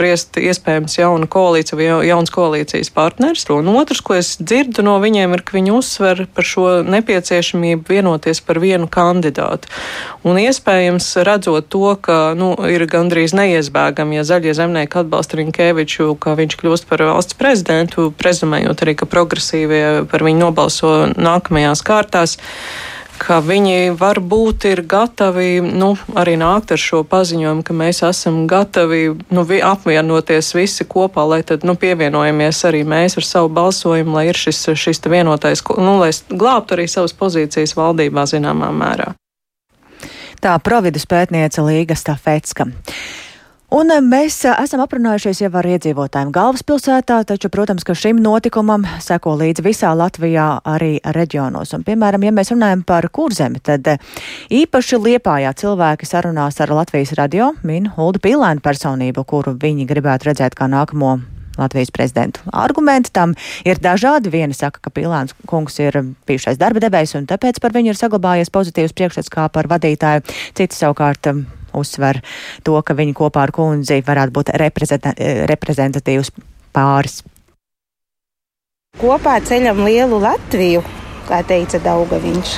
briest 0.00 0.38
iespējams 0.40 0.96
jauna 0.96 1.28
koalīcija 1.28 1.76
vai 1.76 1.88
jauns 2.08 2.32
koalīcijas 2.32 2.88
partners. 2.94 3.44
Un 3.52 3.68
otrs, 3.76 4.00
ko 4.00 4.16
es 4.16 4.38
dzirdu 4.40 4.80
no 4.86 4.96
viņiem, 5.02 5.36
ir, 5.36 5.44
ka 5.44 5.58
viņi 5.58 5.74
uzsver 5.76 6.24
par 6.32 6.48
šo 6.48 6.80
nepieciešamību 6.88 7.84
vienoties 7.84 8.40
par 8.40 8.62
vienu 8.64 8.88
kandidātu. 8.88 9.68
Un 10.24 10.40
iespējams, 10.40 11.10
redzot 11.28 11.68
to, 11.68 11.92
ka 12.00 12.32
nu, 12.38 12.54
ir 12.64 12.88
gandrīz 12.88 13.36
neiezbēgami, 13.36 14.16
ja 14.16 14.24
zaļie 14.24 14.56
zemnieki 14.56 15.02
atbalsta 15.04 15.42
Rinkēviču, 15.42 16.14
ka 16.16 16.32
viņš 16.38 16.62
kļūst 16.62 16.88
par 16.88 17.04
valsts 17.12 17.36
prezidentu, 17.36 18.08
prezumējot 18.16 18.86
arī, 18.86 18.96
ka 18.96 19.10
progresīvie 19.10 20.08
par 20.08 20.24
viņu 20.24 20.46
nobalso 20.48 20.94
nākamajās 21.12 21.84
kārtās 21.84 22.38
ka 23.18 23.38
viņi 23.44 23.92
varbūt 23.98 24.68
ir 24.70 24.82
gatavi 24.88 25.60
nu, 25.62 25.92
arī 26.18 26.36
nākt 26.40 26.72
ar 26.74 26.80
šo 26.80 27.02
paziņojumu, 27.08 27.64
ka 27.66 27.76
mēs 27.76 28.02
esam 28.06 28.44
gatavi 28.50 29.02
nu, 29.34 29.44
apvienoties 29.44 30.54
visi 30.56 30.86
kopā, 30.88 31.26
lai 31.28 31.42
tad 31.46 31.66
nu, 31.68 31.74
pievienojamies 31.78 32.64
arī 32.70 32.84
mēs 32.88 33.18
ar 33.20 33.26
savu 33.26 33.52
balsojumu, 33.52 34.16
lai 34.16 34.28
ir 34.30 34.38
šis, 34.38 34.64
šis 34.78 35.02
vienotais, 35.10 35.62
nu, 35.76 35.98
lai 36.00 36.12
glābtu 36.30 36.78
arī 36.78 36.88
savas 36.88 37.16
pozīcijas 37.18 37.76
valdībā 37.78 38.26
zināmā 38.30 38.70
mērā. 38.74 39.12
Tā 40.38 40.54
providus 40.62 41.06
pētniece 41.10 41.64
Līga 41.66 41.98
Stafetska. 41.98 42.68
Un 43.68 43.90
eh, 43.92 43.98
mēs 44.00 44.38
eh, 44.48 44.54
esam 44.64 44.80
aprunājušies 44.80 45.42
jau 45.42 45.50
ar 45.60 45.66
iedzīvotājiem 45.68 46.30
galvaspilsētā, 46.32 47.18
taču, 47.28 47.50
protams, 47.52 47.84
ka 47.84 47.92
šim 47.92 48.16
notikumam 48.24 48.86
seko 49.04 49.34
līdzi 49.36 49.64
visā 49.66 49.90
Latvijā 49.92 50.46
arī 50.64 50.94
reģionos. 51.04 51.74
Un, 51.76 51.84
piemēram, 51.84 52.24
ja 52.24 52.32
mēs 52.32 52.54
runājam 52.54 52.80
par 52.88 53.10
kurzemi, 53.12 53.60
tad 53.60 53.90
eh, 53.92 54.00
īpaši 54.62 55.00
Liepājā 55.04 55.52
cilvēki 55.60 56.08
sarunās 56.08 56.62
ar 56.64 56.72
Latvijas 56.78 57.12
radio 57.20 57.50
min 57.60 57.90
Huldu 57.92 58.22
Pīlēnu 58.24 58.64
personību, 58.64 59.26
kuru 59.28 59.52
viņi 59.60 59.84
gribētu 59.92 60.30
redzēt 60.30 60.56
kā 60.56 60.70
nākamo 60.72 61.18
Latvijas 61.60 61.92
prezidentu. 61.92 62.40
Argumenti 62.56 63.12
tam 63.12 63.36
ir 63.68 63.82
dažādi. 63.84 64.32
Viena 64.32 64.56
saka, 64.56 64.80
ka 64.80 64.94
Pilāns 64.94 65.36
kungs 65.50 65.76
ir 65.82 66.00
bijušais 66.24 66.56
darba 66.56 66.80
devējs 66.86 67.18
un 67.20 67.28
tāpēc 67.28 67.60
par 67.60 67.76
viņu 67.76 67.92
ir 67.92 68.00
saglabājies 68.00 68.54
pozitīvs 68.54 68.96
priekšstats 68.96 69.34
kā 69.34 69.50
par 69.52 69.68
vadītāju. 69.68 70.24
Citi 70.56 70.78
savukārt 70.78 71.34
uzsver 71.76 72.20
to, 72.66 72.76
ka 72.82 72.96
viņi 72.98 73.16
kopā 73.18 73.46
ar 73.46 73.52
kundzi 73.54 74.00
varētu 74.06 74.34
būt 74.38 74.54
reprezentatīvs 75.50 76.32
pāris. 76.76 77.22
Kopā 78.98 79.36
ceļam 79.44 79.84
lielu 79.86 80.18
Latviju, 80.22 80.82
kā 81.28 81.42
teica 81.46 81.78
Daugaviņš, 81.84 82.56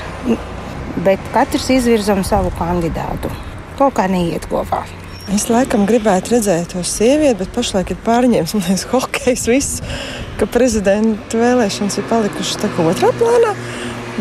bet 1.04 1.30
katrs 1.34 1.68
izvirzam 1.74 2.22
savu 2.24 2.52
kandidātu. 2.58 3.32
Kaut 3.76 3.96
kā 3.98 4.06
neiet 4.08 4.46
kopā. 4.48 4.84
Es 5.30 5.44
laikam 5.46 5.84
gribētu 5.86 6.32
redzēt 6.34 6.72
to 6.72 6.80
sievieti, 6.86 7.36
bet 7.38 7.52
pašlaik 7.54 7.92
ir 7.92 7.98
pārņēmis 8.02 8.54
liekas, 8.56 8.86
hokejs, 8.90 9.44
viss, 9.46 9.82
ka 10.40 10.48
prezidenta 10.50 11.38
vēlēšanas 11.38 12.00
ir 12.00 12.08
palikušas 12.10 12.58
tā 12.64 12.70
kā 12.74 12.86
otrā 12.90 13.12
plānā. 13.20 13.52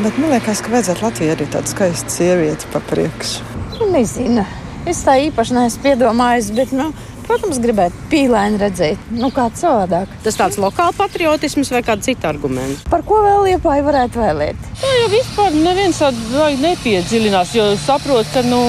Bet 0.03 0.19
man 0.21 0.35
liekas, 0.35 0.61
ka 0.61 0.73
vajadzētu 0.75 1.05
Latvijai 1.07 1.33
arī 1.33 1.47
tādu 1.49 1.71
skaistu 1.71 2.13
sievieti 2.13 2.69
pa 2.73 2.83
priekšu. 2.91 3.47
Nezinu. 3.89 4.43
Es 4.89 5.03
tā 5.05 5.19
īpaši 5.21 5.53
neesmu 5.53 5.83
piedomājis, 5.83 6.47
bet, 6.57 6.71
nu, 6.73 6.87
protams, 7.27 7.59
gribētu 7.61 8.07
pīlēni 8.09 8.57
redzēt, 8.57 9.09
nu, 9.13 9.27
kā 9.29 9.43
savādāk. 9.53 10.09
Tas 10.25 10.37
tāds 10.39 10.57
lokāls 10.57 10.97
patriotisms 10.97 11.69
vai 11.75 11.83
kāds 11.85 12.07
cits 12.09 12.25
arguments? 12.25 12.81
Par 12.89 13.03
ko 13.05 13.19
vēl 13.21 13.51
liepāji 13.51 13.83
varētu 13.85 14.23
vēlēt? 14.23 14.63
Tā 14.81 14.93
jau 14.95 15.11
vispār 15.13 15.53
neviens 15.53 15.99
tādu 16.01 16.47
nepiedziļinās, 16.63 17.53
jo 17.53 17.67
saprot, 17.83 18.31
ka, 18.33 18.41
nu, 18.47 18.63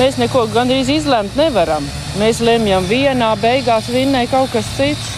mēs 0.00 0.18
neko 0.18 0.48
gandrīz 0.50 0.90
izlemt 0.96 1.38
nevaram. 1.38 1.86
Mēs 2.18 2.42
lemjam 2.42 2.88
vienā, 2.90 3.28
beigās 3.38 3.86
vinnēja 3.94 4.32
kaut 4.32 4.50
kas 4.56 4.72
cits. 4.74 5.12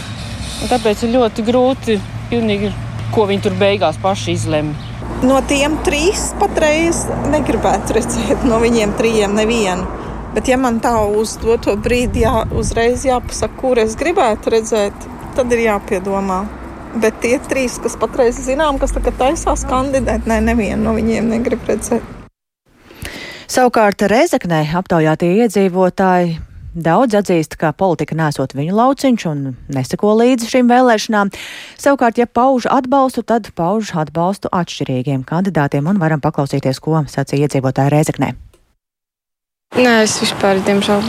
Tāpēc 0.68 1.06
ir 1.06 1.14
ļoti 1.14 1.46
grūti 1.46 1.96
pilnīgi, 2.28 2.74
ko 3.14 3.24
viņi 3.30 3.46
tur 3.46 3.56
beigās 3.56 3.96
paši 4.02 4.36
izlemj. 4.36 4.76
No 5.24 5.40
tiem 5.48 5.80
trīs 5.86 6.28
patreiz 6.38 7.06
negribētu 7.32 7.96
redzēt 7.96 8.44
no 8.44 8.60
viņiem 8.60 8.92
trijiem 9.00 9.32
nevienu. 9.38 9.97
Bet, 10.34 10.48
ja 10.48 10.58
man 10.60 10.80
tā 10.84 10.92
uz 11.08 11.36
to 11.40 11.74
brīdi 11.80 12.22
jā, 12.26 12.44
uzreiz 12.52 13.06
jāpasaka, 13.08 13.56
kur 13.60 13.80
es 13.80 13.96
gribētu 13.98 14.52
redzēt, 14.54 15.06
tad 15.36 15.52
ir 15.56 15.64
jāpiedomā. 15.64 16.42
Bet 16.98 17.20
tie 17.22 17.36
trīs, 17.48 17.78
kas 17.82 17.96
patreiz 18.00 18.40
zinām, 18.44 18.78
kas 18.80 18.94
tagad 18.96 19.16
taisās 19.20 19.64
kandidēt, 19.68 20.28
ne, 20.28 20.40
nevienu 20.44 20.82
no 20.84 20.96
viņiem 20.96 21.32
negrib 21.32 21.64
redzēt. 21.68 22.04
Savukārt 23.48 24.04
Rezeknē 24.10 24.66
aptaujātie 24.76 25.32
iedzīvotāji 25.44 26.36
Daudz 26.78 27.16
atzīst, 27.16 27.56
ka 27.58 27.72
politika 27.74 28.14
nesot 28.14 28.52
viņu 28.54 28.76
lauciņš 28.76 29.24
un 29.30 29.40
neseko 29.74 30.12
līdzi 30.20 30.50
šīm 30.52 30.68
vēlēšanām. 30.70 31.32
Savukārt, 31.80 32.20
ja 32.20 32.28
pauž 32.30 32.68
atbalstu, 32.70 33.24
tad 33.26 33.48
pauž 33.58 33.94
atbalstu 33.98 34.52
atšķirīgiem 34.54 35.24
kandidātiem 35.26 35.88
un 35.90 35.98
varam 35.98 36.22
paklausīties, 36.22 36.78
ko 36.84 37.02
sacīja 37.08 37.48
iedzīvotāji 37.48 37.94
Rezeknē. 37.96 38.36
Nē, 39.76 39.90
es 40.00 40.14
vispār, 40.22 40.62
diemžēl, 40.64 41.02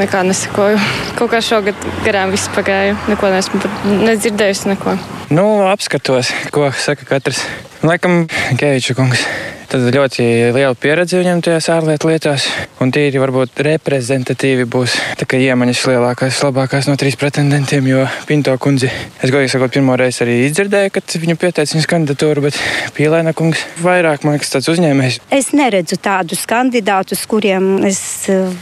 nekā 0.00 0.22
nesakoju. 0.24 0.78
Kaut 1.18 1.30
kā 1.34 1.42
šogad 1.44 1.76
garām 2.06 2.32
viss 2.32 2.48
pagāja. 2.54 2.96
Neko 3.10 3.28
neesmu 3.28 3.60
nedzirdējusi. 4.06 4.70
Neko. 4.72 4.96
Nu, 5.36 5.44
apskatos, 5.68 6.32
ko 6.54 6.70
saka 6.72 7.04
katrs. 7.06 7.44
Laikam, 7.84 8.24
Keviča 8.56 8.96
kungs. 8.96 9.26
Tad 9.70 9.84
ļoti 9.94 10.24
liela 10.50 10.74
pieredze 10.74 11.20
viņam 11.20 11.44
tajās 11.46 11.68
ārlietu 11.70 12.08
lietās, 12.10 12.48
un 12.82 12.90
tīri 12.90 13.20
varbūt 13.22 13.60
reprezentatīvi 13.62 14.64
būs 14.66 14.96
iemaņas 15.30 15.82
lielākās, 15.86 16.40
labākās 16.42 16.88
no 16.90 16.96
trīs 16.98 17.14
pretendentiem, 17.20 17.86
jo 17.86 18.02
Pinto 18.26 18.56
kundzi, 18.58 18.90
es 19.22 19.30
godīgi 19.30 19.52
sakot, 19.54 19.70
pirmo 19.76 19.94
reizi 19.94 20.24
arī 20.24 20.40
izdzirdēju, 20.48 20.90
kad 20.96 21.16
viņu 21.22 21.38
pieteica 21.38 21.76
viņas 21.76 21.88
kandidatūru, 21.94 22.44
bet 22.48 22.58
Pīlēna 22.98 23.30
kungs 23.38 23.62
vairāk, 23.78 24.26
man 24.26 24.34
liekas, 24.34 24.50
tāds 24.56 24.72
uzņēmējs. 24.74 25.22
Es 25.38 25.52
neredzu 25.54 26.00
tādus 26.02 26.42
kandidātus, 26.50 27.22
kuriem 27.30 27.84
es 27.86 28.02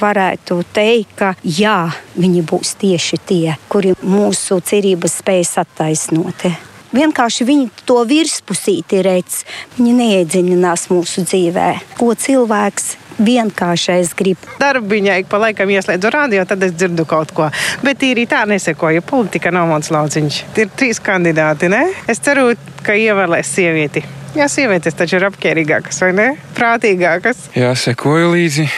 varētu 0.03 0.61
teikt, 0.77 1.17
ka 1.17 1.35
jā, 1.41 1.87
viņi 2.21 2.45
būs 2.53 2.77
tieši 2.85 3.25
tie, 3.25 3.57
kuri 3.73 3.97
mūsu 4.05 4.61
cerības 4.61 5.23
spējas 5.23 5.57
attaisnot. 5.65 6.51
Vienkārši 6.99 7.47
viņi 7.47 7.69
to 7.87 8.01
virspusīti 8.09 9.03
redz. 9.07 9.43
Viņi 9.77 9.93
neiedziļinās 10.01 10.89
mūsu 10.91 11.23
dzīvē, 11.29 11.69
ko 11.99 12.11
cilvēks 12.19 12.97
vienkāršais 13.23 14.13
grib. 14.19 14.43
Darbiņai 14.59 15.21
pa 15.31 15.41
laikam 15.43 15.71
ieslēdzu 15.75 16.11
radio, 16.15 16.45
tad 16.49 16.63
es 16.67 16.75
dzirdu 16.75 17.07
kaut 17.09 17.35
ko. 17.35 17.49
Bet 17.87 18.03
īri 18.07 18.27
tā 18.31 18.45
nesekoju. 18.51 19.03
Politika 19.07 19.53
nav 19.55 19.71
mans 19.71 19.91
lauciņš. 19.95 20.43
Ir 20.59 20.71
trīs 20.79 21.03
kandidāti. 21.03 21.71
Ne? 21.71 21.85
Es 22.11 22.23
ceru, 22.25 22.53
ka 22.87 22.99
ievēlēs 22.99 23.51
sievieti. 23.59 24.05
Jā, 24.37 24.47
sievietes 24.51 24.95
taču 24.95 25.19
ir 25.19 25.29
apkārīgākas 25.31 26.03
vai 26.05 26.15
ne? 26.15 26.31
Prātīgākas. 26.59 27.49
Jā, 27.59 27.73
sekoju 27.79 28.35
līdzi 28.35 28.69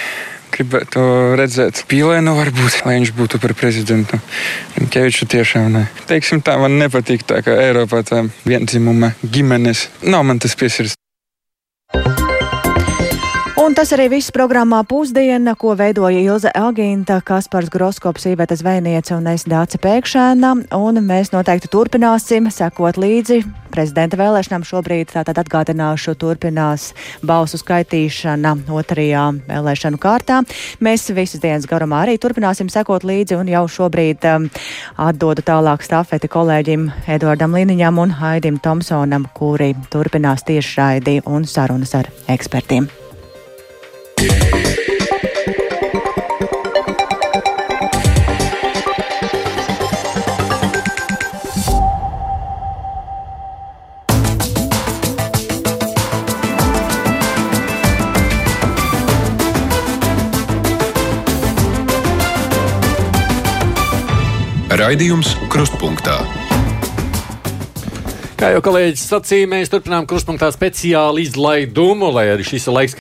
gribētu 0.54 1.02
redzēt 1.40 1.84
Pīlēnu, 1.90 2.34
varbūt, 2.38 2.80
lai 2.86 2.98
viņš 2.98 3.12
būtu 3.18 3.40
par 3.42 3.54
prezidentu. 3.58 4.20
Keviču 4.90 5.28
tiešām 5.30 5.70
ne. 5.74 5.84
Teiksim 6.10 6.42
tā, 6.44 6.56
man 6.60 6.78
nepatīk 6.80 7.26
tā, 7.28 7.42
ka 7.46 7.54
Eiropā 7.66 8.02
tā 8.06 8.24
viendzimuma 8.48 9.14
ģimenes 9.22 9.88
nav 10.06 10.26
man 10.26 10.42
tas 10.42 10.56
piesirds. 10.58 10.96
Un 13.60 13.74
tas 13.76 13.90
arī 13.92 14.06
viss 14.08 14.32
programmā 14.32 14.78
pusdiena, 14.88 15.52
ko 15.52 15.74
veidoja 15.76 16.16
Ilze 16.16 16.48
Agīnta, 16.56 17.18
Kaspars 17.20 17.68
Groskops, 17.68 18.24
Īveta 18.30 18.56
Zvejniece 18.56 19.12
un 19.12 19.26
es 19.28 19.42
Dāce 19.44 19.76
Pēkšēna. 19.76 20.52
Un 20.78 21.00
mēs 21.04 21.28
noteikti 21.34 21.68
turpināsim 21.68 22.48
sekot 22.48 22.96
līdzi 22.96 23.42
prezidenta 23.68 24.16
vēlēšanām. 24.16 24.64
Šobrīd 24.64 25.12
tātad 25.12 25.42
atgādināšu, 25.42 26.14
turpinās 26.16 26.86
balsu 27.20 27.60
skaitīšana 27.60 28.54
otrajā 28.72 29.26
vēlēšanu 29.50 30.00
kārtā. 30.00 30.40
Mēs 30.80 31.10
visas 31.12 31.44
dienas 31.44 31.68
garumā 31.68 32.06
arī 32.06 32.16
turpināsim 32.22 32.72
sekot 32.72 33.04
līdzi 33.04 33.36
un 33.42 33.52
jau 33.52 33.66
šobrīd 33.68 34.24
um, 34.30 34.48
atdodu 34.96 35.44
tālāk 35.44 35.84
stafeti 35.84 36.32
kolēģim 36.32 36.88
Eduardam 37.12 37.60
Liniņam 37.60 38.00
un 38.06 38.16
Haidim 38.22 38.56
Tomsonam, 38.64 39.28
kuri 39.36 39.74
turpinās 39.92 40.48
tiešraidi 40.48 41.20
un 41.28 41.44
sarunas 41.44 41.92
ar 42.00 42.08
ekspertiem. 42.32 42.88
Raidījums 64.90 65.36
Krustpunktā. 65.52 66.16
Kā 68.40 68.48
jau 68.54 68.62
kolēģis 68.64 69.02
sacīja, 69.06 69.46
mēs 69.52 69.68
turpinām 69.68 70.06
krustpunktā 70.08 70.48
speciālu 70.50 71.20
izlaidumu, 71.20 72.08
lai 72.16 72.24
arī 72.32 72.46
šis 72.48 72.64
laiks, 72.72 72.88